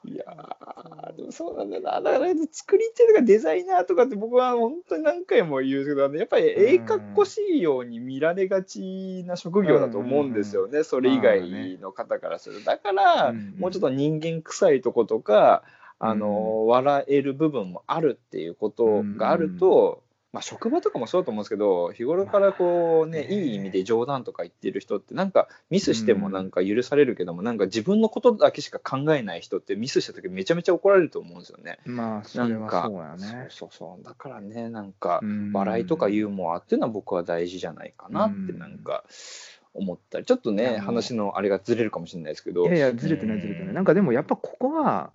[0.04, 2.00] いやーでもそうなんだよな。
[2.00, 12.64] だから作り手とかデザイナーとかって僕は本当に何回も言うんですけど、やっぱりええかっこしいように見られがちな職業だと思うんですよね、それ以外の方からすると。
[12.64, 15.64] だから、うんもうちょっと人間臭いとことか、
[15.98, 20.02] あの笑える部分もあるっていうことがあると、
[20.32, 31.78] まあ、職場とかもそうだと思うんですけど日頃からこうね、まあねいい意味で冗談とか言ってる人ってなんかミスしてもなんか許されるけども、なんか自分のことだけしか考えない人ってミスした時めちゃめちゃ怒られると思うんですよね。
[31.86, 33.46] まあそれはそうやね。
[33.48, 34.04] そうそうそう。
[34.04, 35.52] だからねなんかうん。
[35.52, 38.58] 笑いとかユーモアっていうのは僕は大事じゃないかなってうん。
[38.58, 39.04] なんか
[39.72, 40.26] 思ったり。
[40.26, 42.66] ちょっとね話のあれがずれるかもしれないですけど。
[42.66, 43.74] いやいやずれてないずれてない。
[43.74, 45.10] なんかでもやっぱここは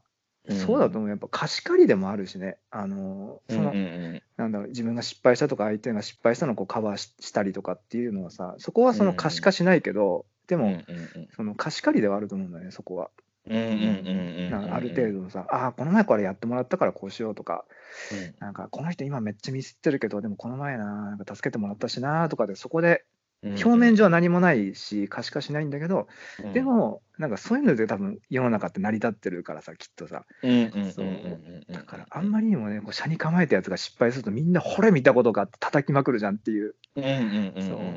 [0.49, 1.10] そうだと思う。
[1.10, 2.58] やっぱ貸し借りでもあるしね。
[2.69, 11.27] あのその、うんうんなんだろう自分が失敗したとか相手が失敗したのをこうカバーししたりとかっていうのはさそこはその可視化しないけど、でも、うんうんうん。
[11.36, 13.10] その貸し借りではあると思うんだよねそこは、
[13.47, 17.65] ある程度のさああこの前これやってもらったからこうしようとか。
[18.12, 18.36] うん。
[18.39, 23.06] なんかこの人今めっちゃミスってるけどでもこの前ななんか助けてもらったしなとかでそこで
[23.43, 26.08] 表面上は何もないし可視化しないんだけど、
[26.53, 30.25] でもなんかそういうので多分世の中って成り立ってるからさきっとさ。
[31.69, 36.75] だからあんまりにもねこう車に構えたやつが失敗するとみんなほれ見たことがあって叩きまくるじゃんっていう,、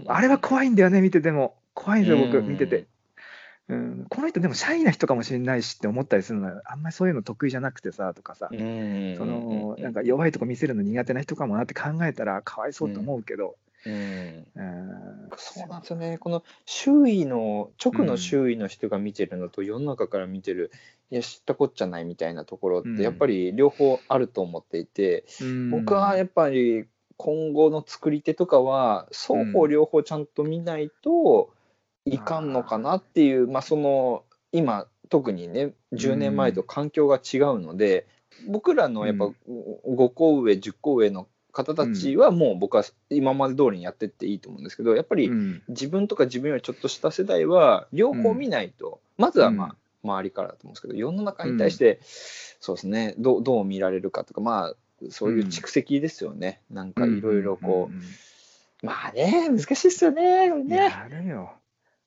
[0.06, 1.56] あれは怖いんだよね見てても。
[1.76, 2.86] 怖いんですよ僕うん見てて、
[3.68, 6.62] うん、この人でもシャイな人かもしれないしって思ったりするのよ。
[6.64, 9.16] あんまりそういうの得意じゃなくてさとかさ、うんうんうん。
[9.18, 14.46] そのなんか弱いとこ見せるの苦手な人かもなって考えたらかわいそうと思うけど、うん。
[14.54, 15.30] うん。
[15.36, 16.18] そうなんですよね。
[16.18, 20.72] この周囲の直の周囲の人が見てるのと世の中から見てる、
[21.10, 22.96] いや知ったこっちゃないみたいなところっうん。
[22.96, 25.70] てやっぱり両方あると思っていて、うん。
[25.70, 31.50] 僕はやっぱり今後の作り手とかは双方両方ちゃんと見ないと
[32.04, 38.06] いかんのかなっていう、まあその今特にね10年前と環境が違うので、
[38.48, 39.30] 僕らのやっぱ
[39.86, 45.62] 5個上10個上の方たちはもう僕は今まで通りにやってっていいと思うんですけどやっぱりうん。
[45.68, 52.00] 自分とか自分よりちょっとした世代は両方見ないと、まずはまあ、周りからだと思うんですけど世の中に対して、
[52.60, 54.74] そうですねどうどう見られるかとかまあ
[55.10, 58.02] そういう蓄積ですよね、なんかいろいろこう、んんん
[58.82, 60.76] まあね難しいですよねね。
[60.76, 61.52] やあるよ。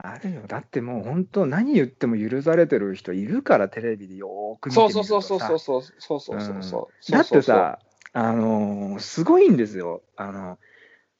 [0.02, 0.44] あるよ。
[0.48, 7.80] だってもう本当、何言っても許されてる人いるから、テレビでよーく見てそうみるとそうそうそうそうさそうそうそうそうそうだってさ、
[8.14, 10.02] あのーすごいんですよ。
[10.16, 10.58] あの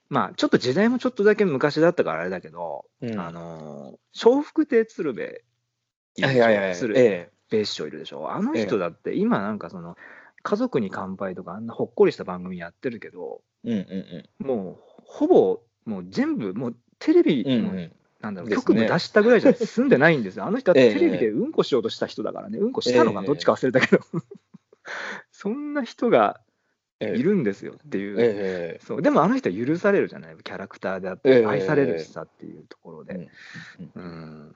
[0.10, 3.20] まあ、ちょっと時代もちょっとだけ昔だったからあれだけど、うん。
[3.20, 5.26] あのー笑福亭鶴瓶
[6.16, 6.34] いるで
[6.74, 8.32] しょえ瓶師匠いるでしょ？
[8.32, 9.96] あの人だって今なんかその、
[10.42, 14.58] 家族に乾杯とかあんなほっこりした番組やってるけど、えうんうん。
[14.58, 17.78] もうほぼもう全部もうテレビの、うんうん。
[17.78, 20.44] うんなんだろう局部出したぐらいじゃ済んでないんですよ。
[20.44, 20.94] あの人だっ ええ。
[20.94, 23.28] てテレビでうんこしようとした人だからね、うんこしたのかええ。
[23.28, 24.04] どっちか忘れたけど、
[25.32, 26.49] そんな人がええ
[27.00, 28.18] いるんですよっていう。
[28.20, 29.02] えそう。
[29.02, 30.36] でもあの人は許されるじゃない？
[30.44, 33.30] キャラクターであっええて愛されるしさっていうところえで、
[33.96, 34.56] うん。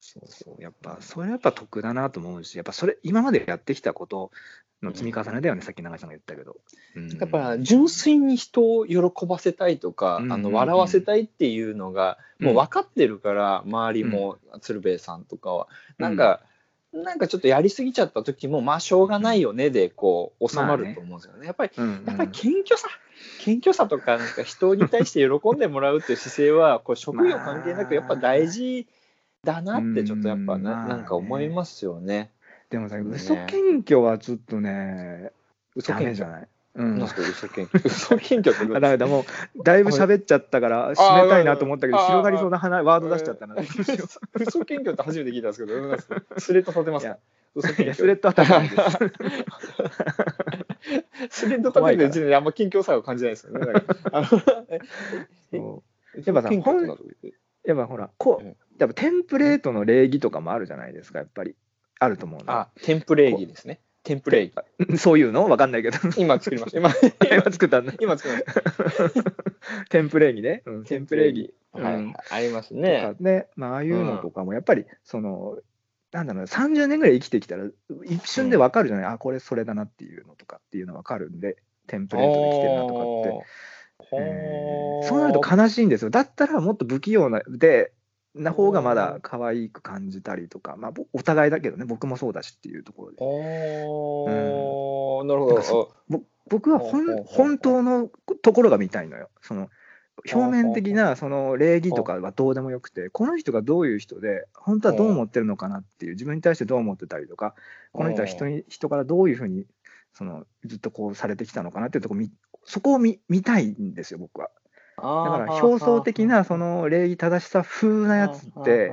[0.00, 0.62] そうそう。
[0.62, 4.30] やっぱそれはやっぱ得だなと思うしやっぱそれ今までやってきたこと
[4.80, 6.56] の積み重ねだよね、さっき永井さんが言ったけど、
[6.94, 7.08] うん。
[7.08, 10.32] やっぱ純粋に人を喜ばせたいとか、うん。
[10.32, 15.66] あの笑わせたいっていうのがもう分かってるから、周りも鶴瓶さんとかは、
[15.98, 16.42] なんか、
[16.92, 21.46] なんかちょっとやりすぎちゃった時もまあしょうがないよねでこう収まると思うんですよね。
[21.46, 22.04] やっぱりうんうん。
[22.06, 22.88] やっぱり謙虚さ
[23.40, 28.86] 謙虚さとかなんか人に対して喜んでもらうっていう姿勢はこう職業関係なくやっぱ大事
[29.44, 30.88] だなってちょっとやっぱな,、うんまあね。
[30.88, 32.30] なんか思いますよね。
[32.70, 33.02] でもさ、ね。
[33.04, 35.30] 嘘謙虚はちょっとね、ダ
[35.76, 36.48] 嘘謙虚メじゃない？
[36.78, 36.98] うん。
[36.98, 39.26] なんすか嘘 謙虚嘘謙虚ってあだからも
[39.56, 43.56] う、だいぶ喋っちゃったから、締めたいなと思ったけど、広がりそうな話ワード出しちゃったな。
[43.56, 45.96] 嘘謙虚って初めて聞いたんですけど、
[46.38, 47.18] スレッド立てますか？
[47.60, 47.74] ス
[48.06, 48.74] レッドあたりなんです。
[51.30, 53.66] スレッド立てるうちにあんま近況さを感じないですよね。
[53.66, 53.94] やっぱ
[56.42, 56.50] さ
[57.64, 61.54] やっぱほら、こううん、やっぱテンプレートの礼儀とかもあるじゃないですか、やっぱり。
[62.00, 62.52] あると思うの。
[62.52, 63.80] あ、テンプレーギですね。
[64.08, 64.96] テンプレーギ。
[64.96, 65.46] そういうの？
[65.46, 65.98] わかんないけど。
[66.16, 66.78] 今作りました。
[66.78, 66.90] 今、
[67.30, 67.92] 今作ったんだ。
[68.00, 69.30] 今作りました。
[69.90, 70.62] テンプレー儀ね。
[70.64, 71.52] うんテンプレー儀。
[71.72, 73.14] はい、うんありますね。
[73.20, 75.58] ね、まあ、ああいうのとかもやっぱりその、
[76.10, 77.64] なんだろうな30年ぐらい生きてきたら
[78.06, 87.92] 一瞬でわかるじゃない、あこれそれだなっていうのとかっていうのわかるんでテンプレートで生きてるなとかって、えーそうなると悲しいんですよだったらもっと不器用なで
[88.38, 96.22] な方がまだ可愛く感じたりとか、まあ、ぼお互いだけどね僕もそうだしっていうところでおーなるほど。
[96.48, 98.10] 僕は本本当の
[98.42, 99.28] ところが見たいのよ。
[99.42, 99.68] その
[100.32, 107.54] 表面的なその礼儀とかはどうでもよくて、この人がどういう人で、本当はどう思ってるのかなっていう、自分に対してどう思ってたりとか、
[107.92, 109.66] この人は人に人からどういうふうに
[110.14, 112.16] そのずっとこうされてきたのかなっていうとこ
[112.64, 114.50] そこを見見たいんですよ、僕は。
[114.98, 118.92] だから表層的なその礼儀正しさ風なやつって、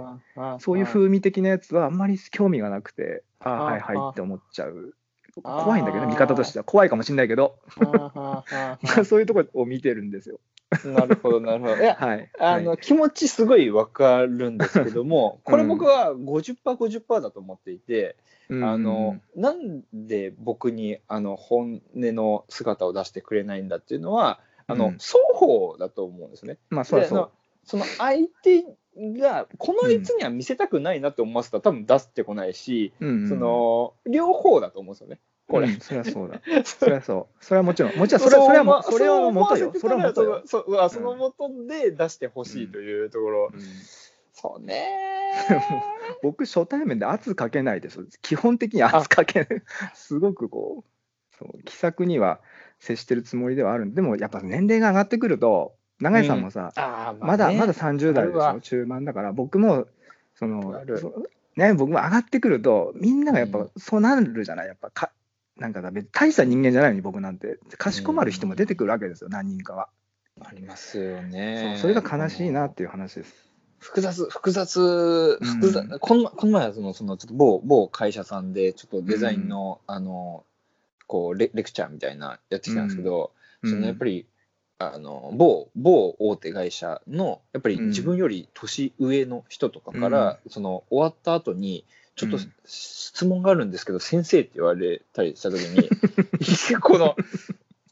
[0.60, 4.94] そういう風味的なやつはあんまり興味がなくて、ああ、はいはいって思っちゃう。
[5.44, 6.64] 怖いんだけど、見方としては。
[6.64, 7.60] 怖いかもしれないけど、
[9.06, 10.40] そういうところを見てるんですよ。
[10.86, 11.78] なるほど、なるほど。
[11.78, 12.30] いや、 はい。
[12.40, 18.16] あの、はい気持ちすごいわかるんですけども、 これ僕は50%、50%だと思っていて、
[18.50, 26.58] あの、なんで僕にあの本音の姿を出してくれないんだっていうのは、あの、うん双方だと思うんですね。
[26.70, 27.32] まあ、そりゃそであの
[27.64, 28.66] その相手
[29.20, 33.08] がこのいつには見せたくないなって思わせたら多分出してこないし、う。
[33.08, 35.20] うんそ、の両方だと思うんですよね。
[35.48, 35.68] これ。
[35.68, 36.42] うんそりゃそうだ。
[36.64, 37.44] そりゃそう。
[37.44, 39.72] それはもちろん、もちろん、それそれはもそれはもとよ。
[39.74, 40.42] そそれはもとよ。
[40.46, 43.52] そのそそのもとで出してほしいというところ。
[43.54, 43.62] うん
[44.38, 44.86] そうね
[46.22, 48.06] 僕、初対面で圧かけないです。
[48.22, 49.64] 基本的に圧かけない。
[49.94, 52.42] すごくこう、そう気さくには
[52.80, 57.58] 接してるつもりではあるんで、でもやっぱ年齢が上がってくると、永井さんもさ、あーまだ、ね。
[57.58, 59.88] まだ30代でしょ、中盤だから、僕も、
[60.36, 60.84] その
[61.56, 63.70] ね、僕も上がってくると、みんながやっぱうん。
[63.78, 65.12] そうなるじゃない、やっぱか、
[65.58, 66.96] なんかさ、別に大した人間じゃないの？
[66.98, 69.88] に、僕なんて、かしこまる人も出てくるわけですよ、何人かは。
[70.42, 71.78] ありますよね。
[71.82, 73.34] それが悲しいなっていう話です。
[73.80, 80.44] 複雑、複雑、複雑、うんこのこの前はその、そのちょっと某某会社さんで、ちょっとデザインの、あの、
[81.08, 83.32] こうレ、レクチャーみたいなやってきたんですけど、
[83.64, 84.26] そのやっぱり、り、
[84.78, 87.88] あの某某大手会社のやっぱりうん。
[87.88, 91.86] 自分より年上の人とかから、その終わった後に
[92.16, 92.54] ちょっとうん。
[92.66, 95.90] 質問があるんですけど、先生って言われたりした時に
[96.82, 97.16] この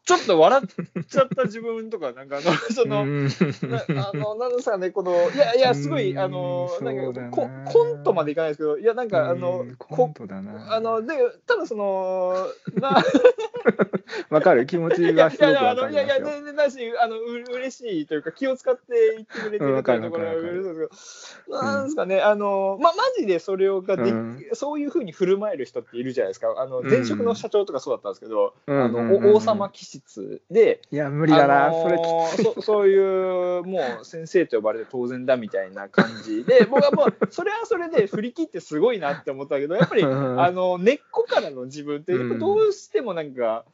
[0.05, 3.27] ちょっと笑っちゃった自分とかなんかあの その、うん。
[3.27, 6.91] なあのなんですかね、このいやいや、すごい、うんあのな。
[6.91, 10.73] んかココントまでいかないですけど、いや、なんか、あのうん、コこントだな。
[10.73, 11.15] あので
[11.47, 13.01] ただその、な
[14.29, 14.65] わかる。
[14.65, 16.35] 気持ちいやはすごくいやあわかのいやいやりますよ。
[16.35, 17.21] 全然だしあのう
[17.55, 18.81] 嬉しいというか気を使って
[19.15, 24.13] 言ってくれてるというところがわかる嬉しいですけどなんですかねあのまマジでそれをがで
[24.53, 26.53] そういうふうに振る舞える人っているじゃないですか。
[26.57, 26.89] あのうん。
[26.89, 28.83] 前職の社長とかそうだったんですけど、うん。
[28.83, 32.53] あの王様気質でいや、無理だな、あのーそれ。
[32.55, 40.41] そ そういうもう先生と呼ばれて当然だみたいな感じで 僕はもうそれはそれで振り切ってすごいなって思ったけどやっぱりうん。
[40.41, 43.65] あの根っこからの自分ってやっぱどうしてもなんか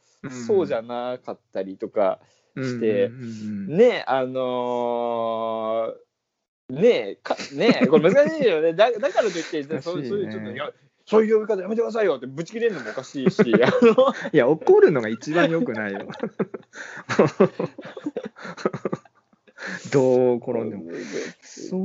[0.46, 2.20] そうじゃなかったりとか
[2.56, 3.76] してうんうんうんうん。
[3.76, 6.10] ねあのー
[6.70, 8.74] ねかねこれ難しいよね。
[8.74, 10.50] だだからといって そういうちょっと
[11.10, 16.06] そういう呼び方やめてくださいよってぶち切れるのもおかしいし あのいや、怒るのが一番良くないよ。
[19.92, 20.84] どう転んでも。
[21.42, 21.76] そ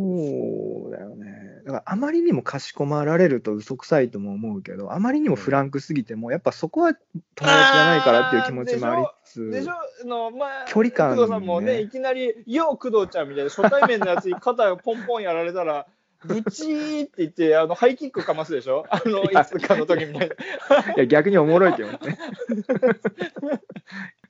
[0.89, 1.61] うだよね。
[1.65, 7.01] だからあまりにもかしこまられると嘘くさいとも思うけど、あまりにもフランクすぎても、やっぱそこは友
[7.35, 15.87] 達じゃないからっていう気持ちもありつつでしょ、あのまあ、距離感工藤さんもね、ねいきなり、よう工藤ちゃんみたいな初対面のやつに肩をポンポンやられたら、
[16.25, 20.93] ブチーって言って、あのハイキックかますでしょ、 あのいつかの時みたいな。
[20.95, 21.99] いや、逆におもろいけどね。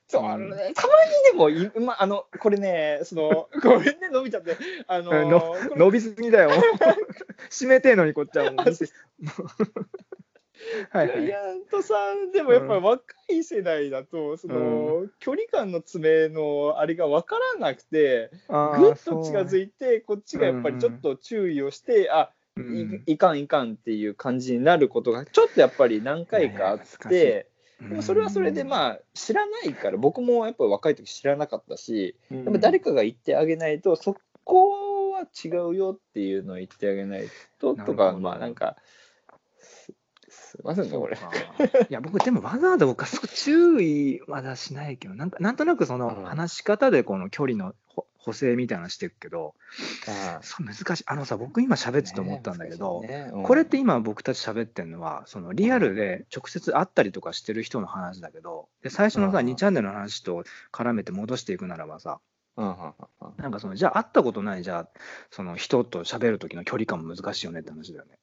[0.08, 6.50] そうあのね、たまにでもい、まあ、あのこれね、そのごめんね、伸びちゃって、あのの これ伸びすぎだよ。
[7.50, 8.66] 締めてえのにこっちはもう。
[10.90, 11.22] はいはい。
[11.22, 23.02] ジャイアントさんでもやっぱり若い世代だと、その距離感の詰めのあれが分からなくて、ぐっと近づいて、こっちがやっぱりちょっと注意をして、あうん。
[23.06, 27.48] いいかんいかんっていう感じになることがちょっとやっぱり何回かあって、
[27.80, 32.44] でもそれはそれでまあ知らないから、僕もやっぱり若い時知らなかったし、うん。
[32.44, 37.28] やっぱ誰かが言ってあげないと、そこは違うよっていうのを言ってあげない
[37.58, 39.05] ととか、まあなんか、す
[40.56, 40.90] すいませんね、
[41.90, 46.24] いや僕でもわざわざ僕は注意はだしないけどなんかなんとなくそのうん。
[46.24, 49.54] 話し方でこの距離のほ補正みたいなのしてるけど
[50.08, 51.04] あそう難しい。
[51.06, 59.46] あのさ僕今喋ってて思ったんだけど、ねこれって今僕たち喋ってるのはそのリアルで直接会ったりとかしてる人の話だけどで最初のさうん。
[59.46, 62.18] 2チャンネルの話と絡めて戻していくならばさ
[62.56, 63.42] うんうんうんうん。
[63.42, 64.88] なんかそのじゃあ会ったことないじゃあ
[65.30, 68.18] その人と喋る時の距離感も難しいよねって話だよね。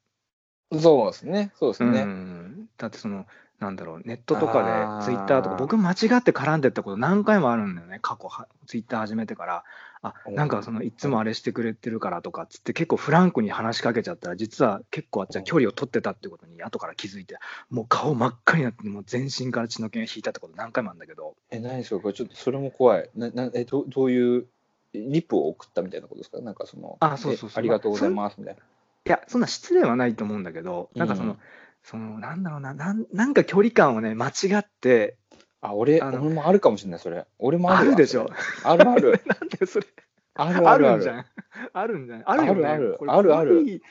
[0.72, 2.04] そうですね、そうですうね。
[2.04, 3.26] ん、だってその
[3.60, 5.00] なんだろうネットとあかー。
[5.00, 8.00] でツイッターとか僕間違って絡んでったこと何回もあるんだよね。
[8.02, 9.64] 過去はツイッター始めてから。
[10.06, 17.38] あおなんかそのいつもあれしてくれてるからとかっつって結構フランクに話しかけちゃったら実は結構あっちは距離を取ってたってことに後から気づいて
[17.70, 21.36] もう顔真っ赤になってもう全身から血の気が引いたってこと何回もあるんだけど。
[21.52, 23.10] え、何ですか、これちょっとそれも怖い。
[23.16, 24.46] ななえどどういう
[24.94, 26.42] リップを送ったみたいなことですか？
[26.42, 27.56] なんかその、あそうそうそう。
[27.56, 28.62] えありがとうございますみたいな。
[29.06, 31.40] いやそんな失礼はないと思うんだけどなんかその、うん
[31.86, 35.18] そのなんだろうななんなんか距離感をね間違って
[35.60, 37.26] あ、俺、あの俺もあるかもしれない、それ。
[37.40, 38.30] 俺もあるわあるでしょ？
[38.64, 39.22] あるある。
[39.28, 39.88] なんでそれ？
[40.36, 40.98] あるあるある。
[41.00, 41.26] んじゃん。
[41.74, 42.24] あるんじゃん。
[42.26, 42.68] あるよね。
[42.68, 43.82] あるあるあるある怖いい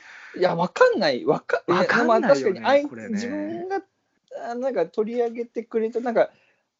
[0.41, 1.23] や、わかんない。
[1.25, 3.81] わかわかんないよねまあ、確かにあいね自分が
[4.49, 6.31] あなんか取り上げてくれた、なんか、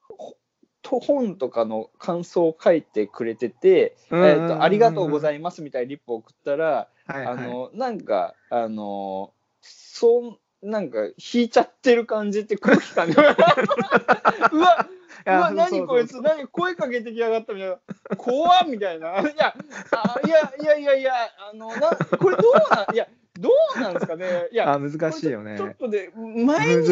[0.09, 0.35] ほ
[0.81, 7.33] と本とかの感想を書いてくれてて、えー、とありがとうございますみたいなリップを送ったら、はいはい。
[7.33, 14.87] あのなんかあのそうなんか引いちゃってる感じって空気感で うわ
[15.25, 17.77] うわ何こいつ何声かけてきやがったみたいな。
[18.17, 19.19] 怖っみたいな。
[19.19, 19.53] いや
[19.91, 21.13] あいやいやいやいや
[21.51, 23.07] あのなこれどうなんいや
[23.39, 24.47] どうなんですかね？
[24.51, 25.57] いやあ難しいよね。
[25.57, 26.87] ちょっとで前に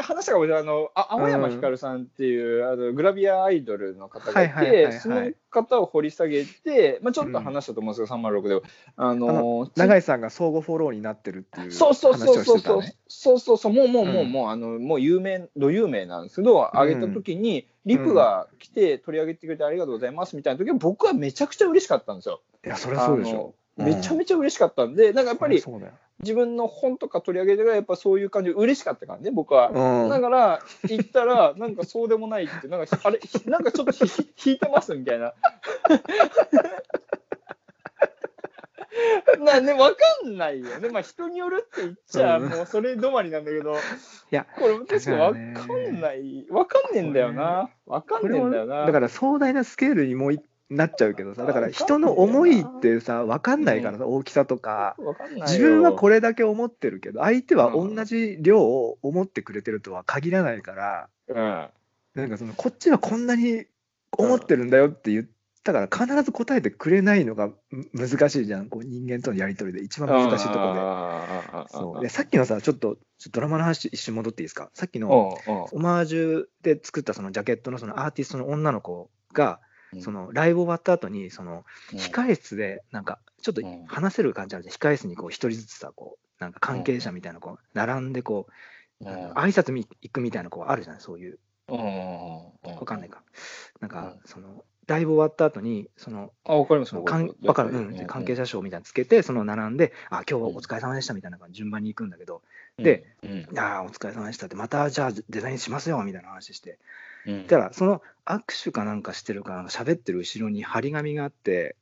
[0.00, 0.62] 話したかもしれない。
[0.62, 8.62] あのあ青山ひかるさんっていう、あのグラビアアイドルの方がいてその方を掘り下げて、まあ、ちょっと話したと思うんですけど、306では
[8.96, 12.82] あの永井さんが相互フォローになってるっていうそうそうそう話そうそう。
[13.08, 13.72] そうそうそう。
[13.72, 14.32] もうもうもう、うん。
[14.32, 22.40] もうあのもう有名ど有名なんですけど上げた時に、リプが来て取り上げてくれてありがとうございますみたいな時は僕はめちゃくちゃ嬉しかったんですよ。
[22.64, 23.54] いやそりゃそうでしょ。
[23.76, 25.62] めちゃめめちゃ嬉しかったんで、なんかやっぱり。
[26.20, 29.68] 自分の本とか取り上げてからやっぱそういう感じで嬉しかったからね僕は。
[29.68, 30.08] うん。
[30.08, 33.92] だから行ったらなんかそうでもないってなんかあれひなんかちょっと
[34.46, 35.34] 引いてますみたいな。
[39.38, 39.96] なねわか
[40.26, 40.88] んないよね。
[40.88, 42.48] まあ人によるって言っちゃうん。
[42.48, 43.76] もうそれ止まりなんだけど、い
[44.30, 45.38] やこれ確かにわか
[45.74, 46.46] んない。
[46.48, 47.68] わかんねえんだよな。
[47.84, 48.86] わかんねえんだよな。
[48.86, 54.96] だから壮大なスケールにもういなっちゃうけどさだから人の思いってさ分かんないからさ大きさとか。
[55.46, 61.68] 自分はこれだけ思ってるけど相手は同じ量を思ってくれてるとは限らないからうん。
[62.14, 63.66] なんかそのこっちはこんなに
[64.12, 65.26] 思ってるんだよって言っ
[65.64, 68.68] だから必ず答えてくれないのがむ難しいじゃん。
[68.68, 70.80] こう人間とのやり取りで一番難しいところで。
[70.80, 72.02] ろそう。
[72.02, 72.98] でさっきのさちょっと
[73.32, 74.70] ドラマの話一瞬戻っていいですか？
[74.74, 79.66] さっきのおオマージュで作ったそのジャケットのそのアーティストの女の子がうん
[80.00, 83.84] そのライブ終わった後にその控え室でなんかちょっとうん。
[83.86, 84.74] 話せる感じあるじゃん。
[84.74, 88.46] 控え室にこう一人ずつさこうなんか関係者みたいなこう並んでこ
[89.00, 91.38] う挨拶に行くみたいなこうあるじゃないそういう。
[91.68, 93.22] うんわかんないか。
[93.80, 94.20] なんかうん。
[94.24, 102.42] そのライブ終わった後にそのあ、わかりますわかる、うん、で関係者賞みたいなのつけてその並んであ今日はお疲れ様でしたみたいな感じ順番に行くんだけど。
[102.78, 103.30] で、うん。
[103.30, 106.78] いやーお疲れ様でしたってまたじゃあデザインしますよみたいな話して
[107.26, 107.46] うん。
[107.46, 111.76] だからその握手かなんかしてるかなんか喋ってる後ろに張り紙があって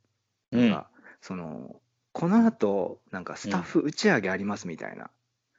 [0.52, 0.70] うん。
[0.70, 0.88] なんか
[1.20, 1.76] その
[2.12, 5.10] この後なんかスタッフ打ち上げありますみたいな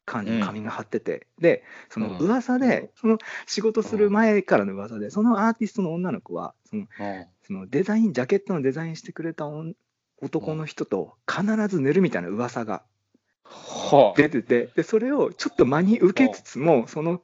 [0.06, 2.18] 感じの紙が貼ってて、でそのうん。
[2.20, 3.18] 噂で、その
[3.48, 7.26] 仕事する前からの噂でそのアーティストの女の子はそのうん。
[7.44, 9.74] そのデザインジャケットのデザインしてくれた女
[10.22, 12.95] 男の人と必ず寝るみたいな噂がはあ
[14.16, 17.22] 出ててでそれをちょっと真に受けつつもその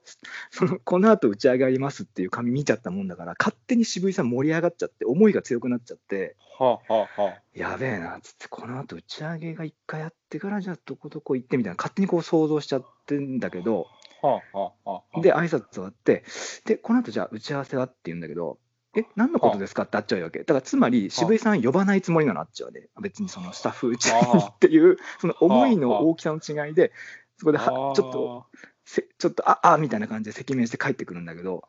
[0.52, 6.36] そのこの後打ち上げありますっていう紙見ちゃったもんだから勝手に渋井さん盛り上がっちゃって思いが強くなっちゃって。
[6.60, 13.88] はあはあはやべえなっつってこの後打ち上げが一回やってからじゃあどこどこ行ってみたいな勝手にこう想像しちゃってんだけど。
[14.22, 15.22] あはあはあはあ。
[15.22, 16.24] で挨拶終わって
[16.66, 18.60] でこの後じゃあ打ち合わせはって言うんだけど
[18.96, 19.84] え何のことですか？
[19.84, 20.40] ってあっちゃうわけ。
[20.40, 22.42] だからつまり渋井さん呼ばないつもりなの？
[22.42, 22.90] あっちはね。
[23.02, 26.92] 別にそのスタッフ打ち上げにっていう その思いの大きさの違いで
[27.38, 28.46] そこではちょっと
[28.84, 31.64] せちょっとああみたいな感じで赤面して帰ってくるんだけど。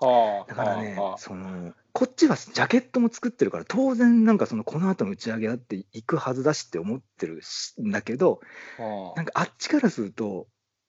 [0.00, 0.48] はあ。
[0.48, 1.18] だからねはあ。
[1.18, 8.40] そのこっちはジャケットも作ってるから当然なんかそのこの後の打ち上げだって行くはずだしって思ってるしんだけど
[8.78, 9.16] はあ。
[9.16, 10.46] なんかあっちからすると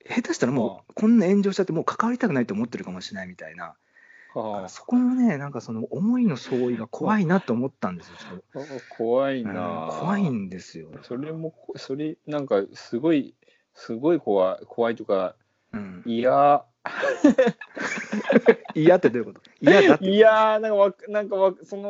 [0.09, 3.65] 下手したらもうこんな炎上しちゃってもう関わりたくないと思ってるかもしれないみたいな。
[3.65, 3.75] はあ
[4.67, 8.15] そこのねなんかその思いの相違が怖いなと思ったんですよ
[8.97, 13.35] 怖いと、うんな怖いんですよ、それもこそれなんかすごい
[13.73, 15.35] すごい怖い怖いとか
[15.73, 16.63] うん、いや。
[18.73, 19.41] 嫌ってどういうこと？
[19.59, 20.09] 嫌だって。
[20.09, 21.81] いやーなんかわなんかわその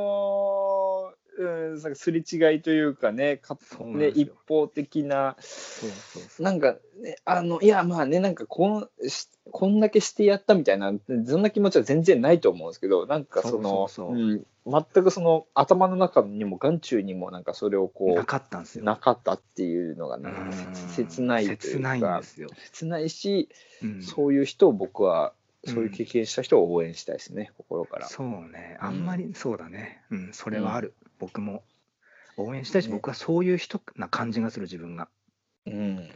[1.38, 6.44] うんなんかすれ違いというかねかね一方的なそうそうそう。
[6.44, 10.92] なんか、ね、あのいやまあねなんかこんしこんだけしてやったみたいな
[11.26, 14.16] そんな気持ちは全然ないと思うんですけどなんかそのそうそうそう。
[14.16, 18.84] うん全くその頭の中にも眼中にもなんかそれをこなうかったんですよ。
[18.84, 20.52] なかったっていうのがなんかうん。
[20.90, 23.48] 切ないというか切ないんですよ、切ないし、
[23.82, 24.04] うん。
[24.04, 25.32] そういう人を僕は
[25.64, 28.08] うんそういう経験した人を応援したいですね、心から。
[28.08, 28.78] そうね。
[28.82, 30.02] あんまりそうだね。
[30.12, 31.63] うんそれはある、僕も。
[32.38, 32.93] 応援したいし、ね。
[32.93, 35.07] 僕はそういう人な感じがする自分が、
[35.65, 36.09] うん。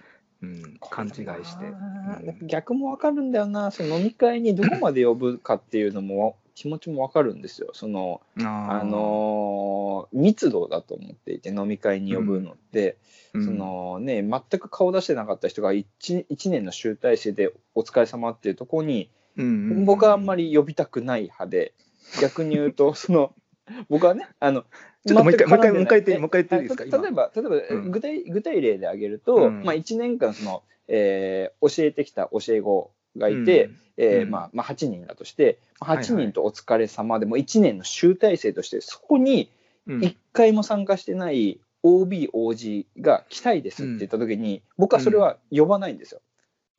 [0.43, 1.13] うん、勘違い
[1.45, 2.47] して、うん。
[2.47, 3.71] 逆もわかるんだよな。
[3.71, 7.69] その飲み会にどこまで呼ぶかっていうのも気持ちもわかるんですよ。
[7.73, 15.85] そのああのー密度だと思っていて飲み会に呼ぶのって、ーそのね全く顔出してなかった人が 1,
[16.27, 19.49] 1年の集大成でお疲れ様っていうところにうんう
[19.81, 19.85] ん。
[19.85, 21.73] 僕はあんまり呼びたくない派で。
[22.19, 23.33] 逆に言うとその
[23.89, 24.61] 僕はねあの
[25.05, 26.83] ちょっともう一回もう一回もう一回言ってもう一回言っていいですか？
[26.85, 26.97] 今。
[27.03, 27.91] 例えば例えば、うん。
[27.91, 29.63] 具体具体例で挙げると、うん。
[29.63, 34.31] まあ、1年間その、えー教えてきた教え子がいて、えーうん。
[34.31, 36.05] まあまあ、8人だとしてはいはい。
[36.05, 39.49] 8人とお疲れ様でも1年の集大成としてそこに
[39.87, 39.99] うん。
[39.99, 46.21] 1回も参加してない OBOG が来たいですって言った時に、僕はそれは呼ばないんですよ。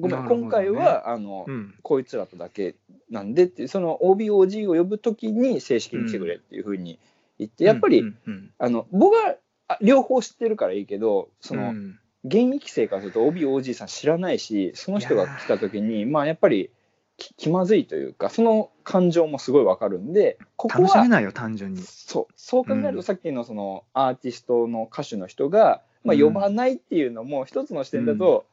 [0.03, 0.29] ごめん、ね。
[0.29, 1.75] 今回はあの、うん。
[1.83, 2.75] こいつらとだけ
[3.11, 6.99] なんでってその OBOG を呼ぶときに正式に来てくれっていうふうに
[7.39, 8.51] 言って、やっぱり、うんうん。
[8.59, 9.37] あの僕は
[9.69, 11.99] あ両方知ってるからいいけどその、うん。
[12.25, 16.71] 現役生からすると OBOG さん知らないしその人が来た時にまあやっぱり
[17.17, 21.83] き気まずいというかその感情もすごいわかるんでここは楽しめないよ単純に。
[21.83, 22.97] そうそう考えるうん。
[22.97, 28.47] とさっきのそのアーティストの歌手の人が、まあ、うん呼ばないっていうのも一つの視点だと、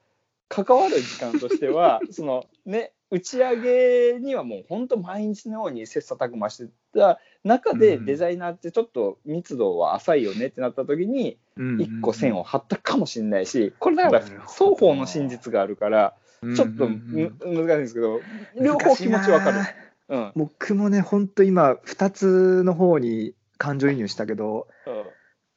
[0.49, 8.05] 関わる時間としては そのね打ち上げにはもう本当毎日のように切磋琢磨してた中でうん。
[8.05, 11.37] デザイナーってちょっと密度は浅いよねってなった時に
[11.79, 16.15] 一個線を張ったかもしれないしこれだから双ど方の真実があるから
[16.55, 18.21] ちょっとむ難しいんですけど
[18.59, 19.59] 両方気持ちわかる。
[20.09, 20.31] うん。
[20.35, 25.03] 僕もね本当今2つの方に感情移入したけど、うん、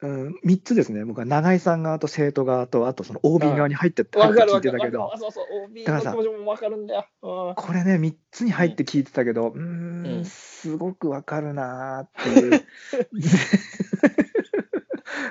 [0.07, 1.05] 3つですね。
[1.05, 5.13] 僕は永井さん側と生徒側とあとその OB 側に入って入って聞いてたけど。
[5.13, 7.05] あそうそう OB だからさの気持ちもわかるんだよ。
[7.21, 7.55] うん。
[7.55, 10.05] これね3つに入って聞いてたけどうーん。
[10.05, 12.61] うんすごくわかるなーっていう。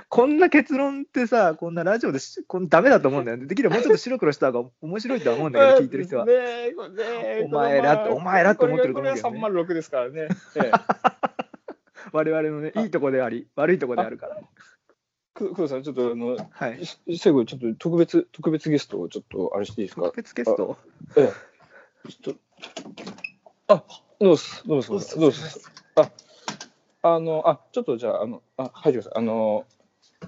[0.09, 3.47] こんな結論ってさこんなラジオでしこんダメだと思うんだよね。
[3.47, 6.27] できればもうちょっと白黒した方が面白いとは思うんだけど聞いてる人は。
[6.27, 9.31] ねねえお前らってお前らって思ってると思うけどね。
[9.31, 10.29] これこれは306ですからね。
[10.57, 10.71] ええ
[12.13, 14.37] 我々のね、いいとこであり、悪いとこであるから。
[15.35, 16.85] く工藤さん、ちょっとあの、はい。
[16.85, 20.03] し最後、ちょっと特別、特別ゲストをちょっとあれしていいですか？
[20.03, 20.77] 特別ゲスト？
[21.17, 21.33] え
[22.07, 22.11] え。
[22.11, 23.85] ちょっと、あ、
[24.21, 25.71] どうす、どうす、どうす、どうす？
[25.95, 26.11] あ、
[27.03, 29.19] あの、あ、ちょっとじゃあ、あの、あ、入ってください。
[29.19, 29.65] あの、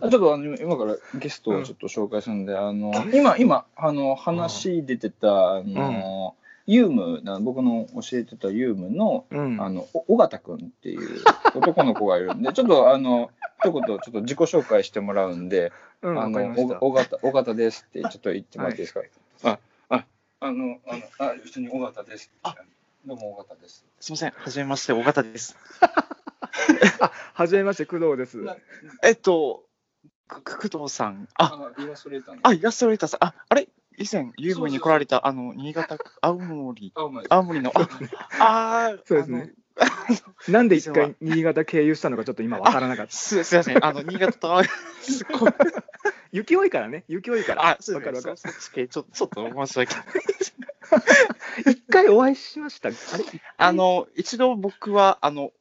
[0.01, 6.35] あちょっとあの今今からゲストをちょっと紹介するんで、あの、今、今、あの、話出てた、あの、
[6.67, 9.61] ユームな、僕の教えてたユームの、うん。
[9.61, 11.23] あの、お尾形くんっていう
[11.55, 16.41] 男の子がいるんで、ちょっとあの、一言ちょっと自己紹介してもらうんで、うん、あの、
[16.81, 19.01] 尾形、尾形ですってちょっと言ってもらっていいですか？
[19.43, 19.59] あ、
[19.91, 20.07] あ、
[20.41, 22.31] あの、あの、あ、普通に尾形です。
[22.43, 22.55] あ
[23.07, 23.85] どうも尾形です。
[24.01, 25.57] すみません、はじめまして、尾形です。
[27.01, 28.43] あ、はじめまして、工藤です。
[29.03, 29.65] えっと、
[30.29, 32.41] 工藤さん、あ、あ、イラストレーターの？
[32.43, 36.93] あ、イラストレーターさん、あ、あれ、以前、ユームに来られた、あの、新潟、 青森。
[36.95, 37.89] 青森の、あ、
[38.39, 39.53] あーそうですね。
[40.49, 43.13] なんで一回 新潟経由したのかちょっと今わからなかった。
[43.13, 44.63] すすいません、あの、新潟と、
[45.01, 45.53] すごい、
[46.33, 47.71] 雪多いからね、雪多いから。
[47.71, 48.37] あ、そうですね、わかるわかる。
[48.37, 50.05] そそっちょちょっと申し訳ない。
[51.73, 52.91] 一回お会いしました。
[53.57, 55.53] あの、一度僕は、あの、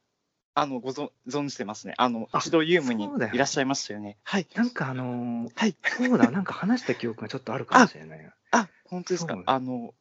[0.56, 1.96] あの、ごぞ存じてますね。
[1.98, 4.18] あの、あ一度ユームにそうだよいらっしゃいましたよね。
[4.24, 4.48] はい。
[4.56, 5.76] なんかあのーはい。
[5.98, 8.34] そうだ、なんか話した記憶がちょっとあるかもしれないな。
[8.52, 9.34] あ、本当ですか？
[9.34, 9.44] そう。
[9.48, 9.94] あの、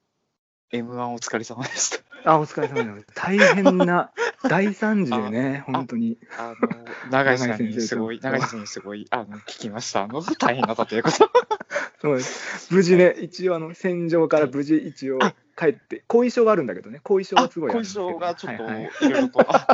[0.72, 2.32] M1 お疲れ様でした。
[2.32, 3.06] あ、お疲れ様です。
[3.14, 4.12] 大変な
[4.48, 6.18] 大惨事でね、本当に。
[6.38, 10.04] あの、永井さんにすごい、永井さんにすごい、あの、聞きました。
[10.04, 11.30] あの、大変だったということ。
[12.00, 12.74] そうです。
[12.74, 19.40] 無事ね、一応あの戦場から無事一応あ帰って、後遺症があるんだけどね、後遺症あ、がすごいある後遺んですけど症がちょっと、はいはいいろいろと。
[19.48, 19.66] あ、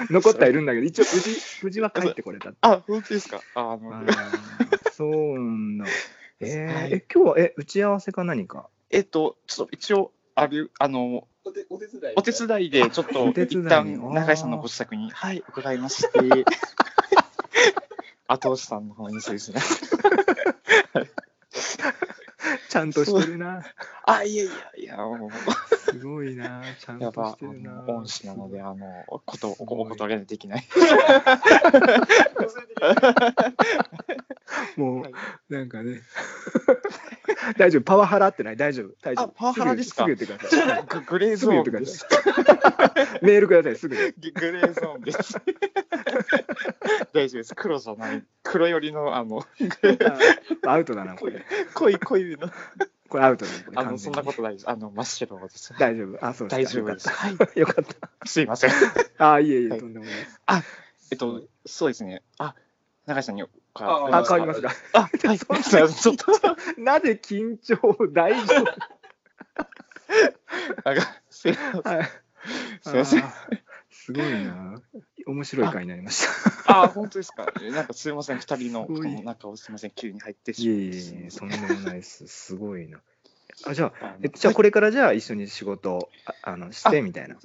[0.10, 2.52] 残ってはいるんだけど、一応無事、 無事は帰ってこれた。
[2.62, 3.42] あ、本当ですか？
[3.54, 3.78] ああ
[4.92, 5.86] そうなんだ。
[6.40, 8.68] えーはいえ、今日はえ打ち合わせか何か？
[8.90, 12.14] えっと、ちょっと一応、ある、あの、お手お手伝い。
[12.16, 16.44] お手伝いで、ちょっとお手伝い一旦、あー永井さんのご自宅に、はい、伺いまして、
[18.26, 19.60] 後押しさんの方にそうですね。
[22.68, 23.62] ちゃんとしてるな。
[24.04, 25.30] あ、いやいやいや、もう、
[25.90, 26.62] すごいな。
[26.78, 27.72] ちゃんとしてるな。
[27.82, 30.66] の恩師なので、 あの、こと、おお断りできない。
[34.76, 35.14] も、はいう
[35.54, 36.00] なんかね。
[37.56, 38.56] 大丈夫、パワハラってない？
[38.56, 39.26] 大丈夫、大丈夫。
[39.26, 40.04] あパワハラですか？
[40.06, 40.84] すぐ言ってください。
[40.86, 42.06] ググレーゾーンです。
[43.22, 43.24] い。
[43.24, 44.00] メールください、すぐに。
[44.32, 45.40] ググレーゾーンです。
[47.12, 47.54] 大丈夫です。
[47.54, 48.24] 黒じゃない。
[48.42, 49.44] 黒寄りの、あの、
[50.64, 51.44] あアウトだな、これ。
[51.74, 52.50] 濃い濃いの。
[53.10, 53.64] これアウトだね。
[53.74, 54.70] あの、そんなことないです。
[54.70, 55.74] あの、真っ白です。
[55.78, 56.24] 大丈夫。
[56.24, 57.08] あ、そう大丈夫です。
[57.10, 57.32] はい。
[57.58, 58.08] よかった。
[58.26, 58.70] すいません。
[59.18, 60.40] あ、いえいえ、はいとんでもないです。
[61.10, 62.22] えっと、そうですね。
[62.38, 62.54] あ、
[63.06, 64.70] 永井さんにああ、変わりますか。
[64.92, 65.38] あ、はい。
[65.38, 65.88] すいません。
[65.88, 66.26] ちょっと、
[66.78, 67.76] なぜ緊張？
[68.12, 68.64] 大丈夫
[70.84, 71.82] なんか、すいません。
[71.82, 72.08] はい。
[72.82, 73.24] すいません。
[73.90, 74.80] すごいな。
[75.30, 76.26] 面白い回になりまし
[76.66, 76.82] た。
[76.84, 77.46] あ、本当ですか？
[77.74, 78.38] なんかすいません。
[78.38, 79.90] 二人の、この中をすいません。
[79.90, 82.26] 急に入っていしまいえいえいえ、とんでもないです。
[82.28, 82.98] すごいな。
[83.66, 87.36] あ、じゃあ、えじゃあこれからじゃあ一緒に仕事をああのしてみたいな。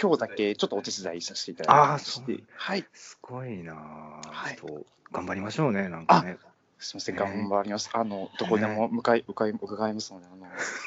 [0.00, 2.84] 今日だけちょっとお手伝いさせていただきましてそう、はい。
[2.94, 3.74] すごいな。
[3.74, 6.38] はいちょっと頑張りましょうね、なんかね。
[6.80, 7.90] すみません、ね頑張ります。
[7.92, 10.46] あの、どこでも向かい、伺い、伺いますので、あの、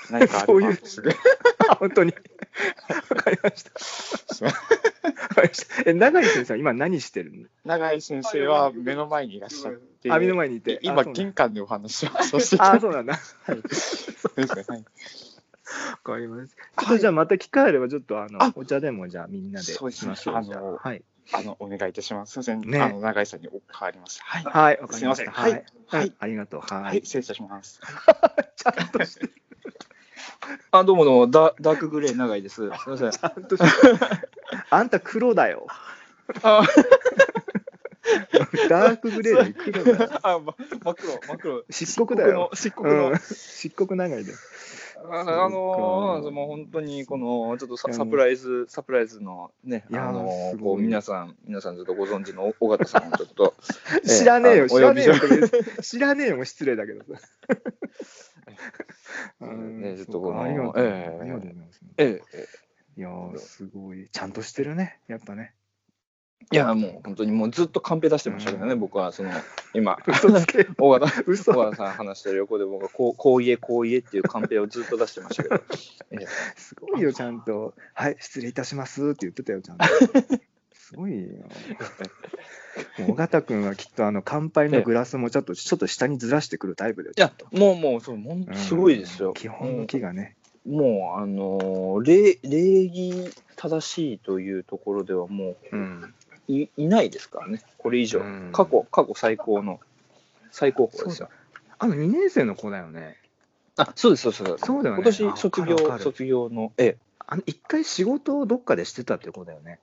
[0.10, 1.12] 何かあそういうれば、すぐ。
[1.70, 2.14] あ 本当に。
[3.10, 3.80] わかりました。
[3.80, 4.58] すいません
[5.04, 7.48] わかりましたえ、永井先生は今何してるの？
[7.66, 10.80] 永井先生は目の前にいらっしゃって、あ、目の前にいて。
[10.82, 13.14] 今、玄関でお話をさせていたあ、そうなんだ。
[13.14, 14.80] はいそうですね、はい。
[14.80, 16.56] わかります。
[16.56, 20.36] ちょっとじゃあまた機会あれば、ちょっとあのあお茶でもじゃあみんなでしましょう。
[20.36, 21.04] あのはい。
[21.32, 22.34] あの、お願いいたします。
[22.34, 24.22] すみません、ねあの、永井さんにお代わります。
[24.24, 24.44] はい。
[24.44, 25.32] はい、わかりました。
[25.32, 25.52] はい
[25.88, 26.62] はいうんありがとう。
[26.62, 27.06] ははいい、。
[27.06, 27.80] 失礼いたします。
[28.58, 29.34] ちゃんとしてる。
[30.72, 32.56] あ、どうもどうも、ダダークグレー長いです。
[32.56, 33.12] すみません。
[33.12, 33.98] ちゃんとしてる。
[34.70, 35.68] あんた黒だよ。
[36.42, 36.64] あ、
[38.70, 40.20] ダークグレーで黒だよ。
[40.24, 41.64] あ、ま真っ黒、真っ黒。
[41.70, 42.50] 漆黒だよ。
[42.54, 43.10] 漆黒の。
[43.10, 43.18] うん。
[43.18, 44.34] 漆黒長いで。
[44.34, 44.36] あ
[45.12, 53.54] あのもう本当にこのちょっとサプライズサプライズのねあのすごいこう皆さん皆さんちょっとご存知の尾形さんをちょっと
[54.04, 55.14] え知らねえよ、あ知らねえよ。
[55.82, 57.22] 知らねえよも失礼だけどさ。
[59.46, 60.74] ねちょっとこのありがとう。
[60.74, 61.82] ございます。
[61.98, 62.48] えええ
[62.96, 64.08] いやー、すごい。
[64.12, 65.56] ちゃんとしてるね、やっぱね。
[66.52, 69.32] えいやもう本当にもうずっとカンペ出してましたけどね、うん僕はその
[69.74, 70.68] 今 嘘つけ。
[70.78, 71.52] 尾形嘘。
[71.52, 75.62] 尾形さん話してる横で僕はこう こう言えこう言えっていうカンペをずっと出してましたけど
[76.56, 77.74] すごいよ、ちゃんと。
[77.94, 79.86] はい、失礼いたしますって言ってたよ、ちゃんと。
[80.74, 81.28] すごいよ。
[83.08, 87.10] 尾形君はきっとあの乾杯のグラスもちょっとちょっと下にずらしてくるタイプで。
[87.10, 90.36] いやもうもうそうもうすごいですよ、うん基本の木がね。
[90.66, 96.14] もうあの礼儀正しいというところではもううん。
[96.48, 98.50] いいないですからね、これ以上うん。
[98.52, 99.80] 過去、過去最高の、
[100.52, 101.30] 最高峰ですよ。
[101.80, 103.18] あの2年生の子だよね。
[103.78, 104.66] あ、そうです、そうです。
[104.66, 105.02] そうだよね。
[105.02, 106.98] 今年あ卒業卒業の、ええ。
[107.26, 109.80] あの一回仕事をどっかでしてたって子だよね。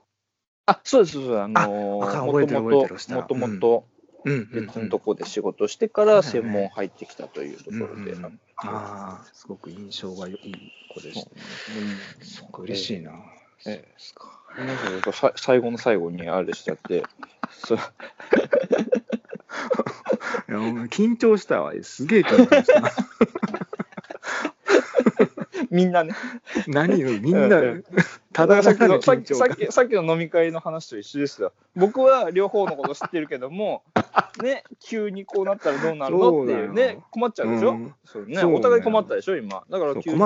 [0.66, 1.40] あ、そうです、そうです。
[1.40, 3.84] あのー、もともともと
[4.24, 4.66] うんうん、うん。
[4.66, 8.14] 別のとこで仕事してから専門入ってきたというところで。
[8.56, 11.30] ああ、すごく印象がいい子でした。
[12.22, 13.12] そうか、嬉しいな。
[13.66, 14.38] ええですか。
[14.56, 17.04] なんかやっぱさ最後の最後にあれしちゃって、
[17.52, 17.78] そう
[20.48, 21.72] いや緊張したわ。
[21.82, 22.82] すげえ緊張した。
[25.70, 26.14] みんなね、
[26.66, 27.61] 何よ、みんな
[28.32, 29.34] たださっきさののさっき。
[29.34, 31.52] さっきさっきの飲み会の話と一緒ですよ。
[31.76, 33.82] 僕は両方のこと知ってるけども、
[34.42, 37.70] ね、急にこうなったらどうなるのっていうね、困っちゃうでしょ？
[37.70, 39.62] うんそうね、そうだよお互い困ったでしょ、今。
[39.70, 40.18] だから急に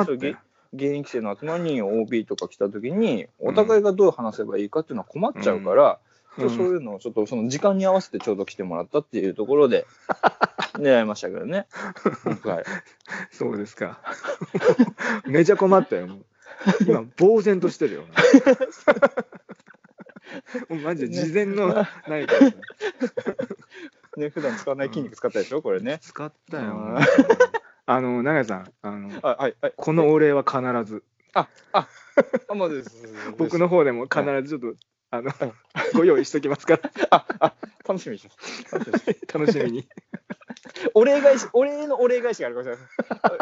[0.74, 9.86] 現役生の集まりに OB とか来た時に、お互いがどう話せばいいかっていうのは困っちゃうから、うんそういうのをちょっとその時間に合わせてちょうど来てもらったっていうところで
[10.74, 11.68] 狙いましたけどね。
[12.42, 12.64] はい、
[13.30, 14.00] そうですか。
[15.26, 16.08] めちゃ困ったよ。
[16.80, 18.04] 今、呆然としてるよ。
[20.82, 22.56] マジで事前のないからさ
[24.16, 25.98] ね、普段使わない筋肉使ったでしょ、これね。
[26.00, 26.98] 使ったようん。
[27.86, 29.72] あの、永井さん、あの、あはい、はい。
[29.76, 31.02] このお礼は必ず、
[31.34, 31.88] あ、あ、
[32.48, 32.90] あ、まあです。
[33.36, 34.78] 僕の方でも必ずちょっと、
[35.10, 35.30] あの、
[35.94, 37.54] ご用意しときますから、あ、あ、
[37.86, 38.72] 楽しみにします。
[38.72, 39.88] 楽しみにします楽しみに。
[40.94, 42.78] お礼返し、お礼のお礼返しがあるかもし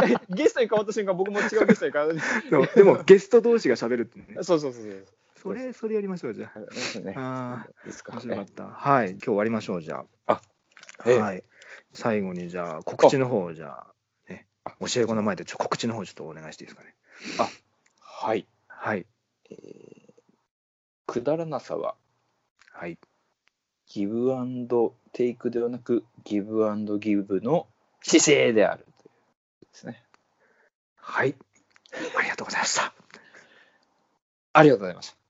[0.02, 0.20] れない。
[0.30, 2.18] ゲストに変わった瞬間、僕も違うゲストに変わる。
[2.50, 4.42] そうでも、ゲスト同士が喋るってね。
[4.42, 5.06] そうそうそうそう。
[5.36, 7.14] それ、それやりましょう、じゃはいですね。
[7.16, 7.66] あ。
[7.66, 8.64] あですかあ、面白かった。
[8.64, 10.40] はい、今日終わりましょう、じゃあ。
[11.04, 11.44] ええはい。
[11.92, 13.91] 最後に、じゃあ、告知の方、じゃあ、
[14.66, 16.94] ね、教え子の前でちょ告知の方、ちょっとお願いしていいですかね。
[18.00, 18.46] はい。
[18.68, 19.06] はい。
[19.50, 19.92] えー
[21.12, 21.94] くだらなさは、
[22.72, 22.98] はい。
[23.86, 27.66] ギブアンドテイクではなく、ギブアンドギブの
[28.00, 29.10] 姿勢であるとい
[29.62, 30.02] うですね。
[30.96, 31.34] はい。
[32.16, 32.94] ありがとうございました。
[34.54, 35.21] ありがとうございました。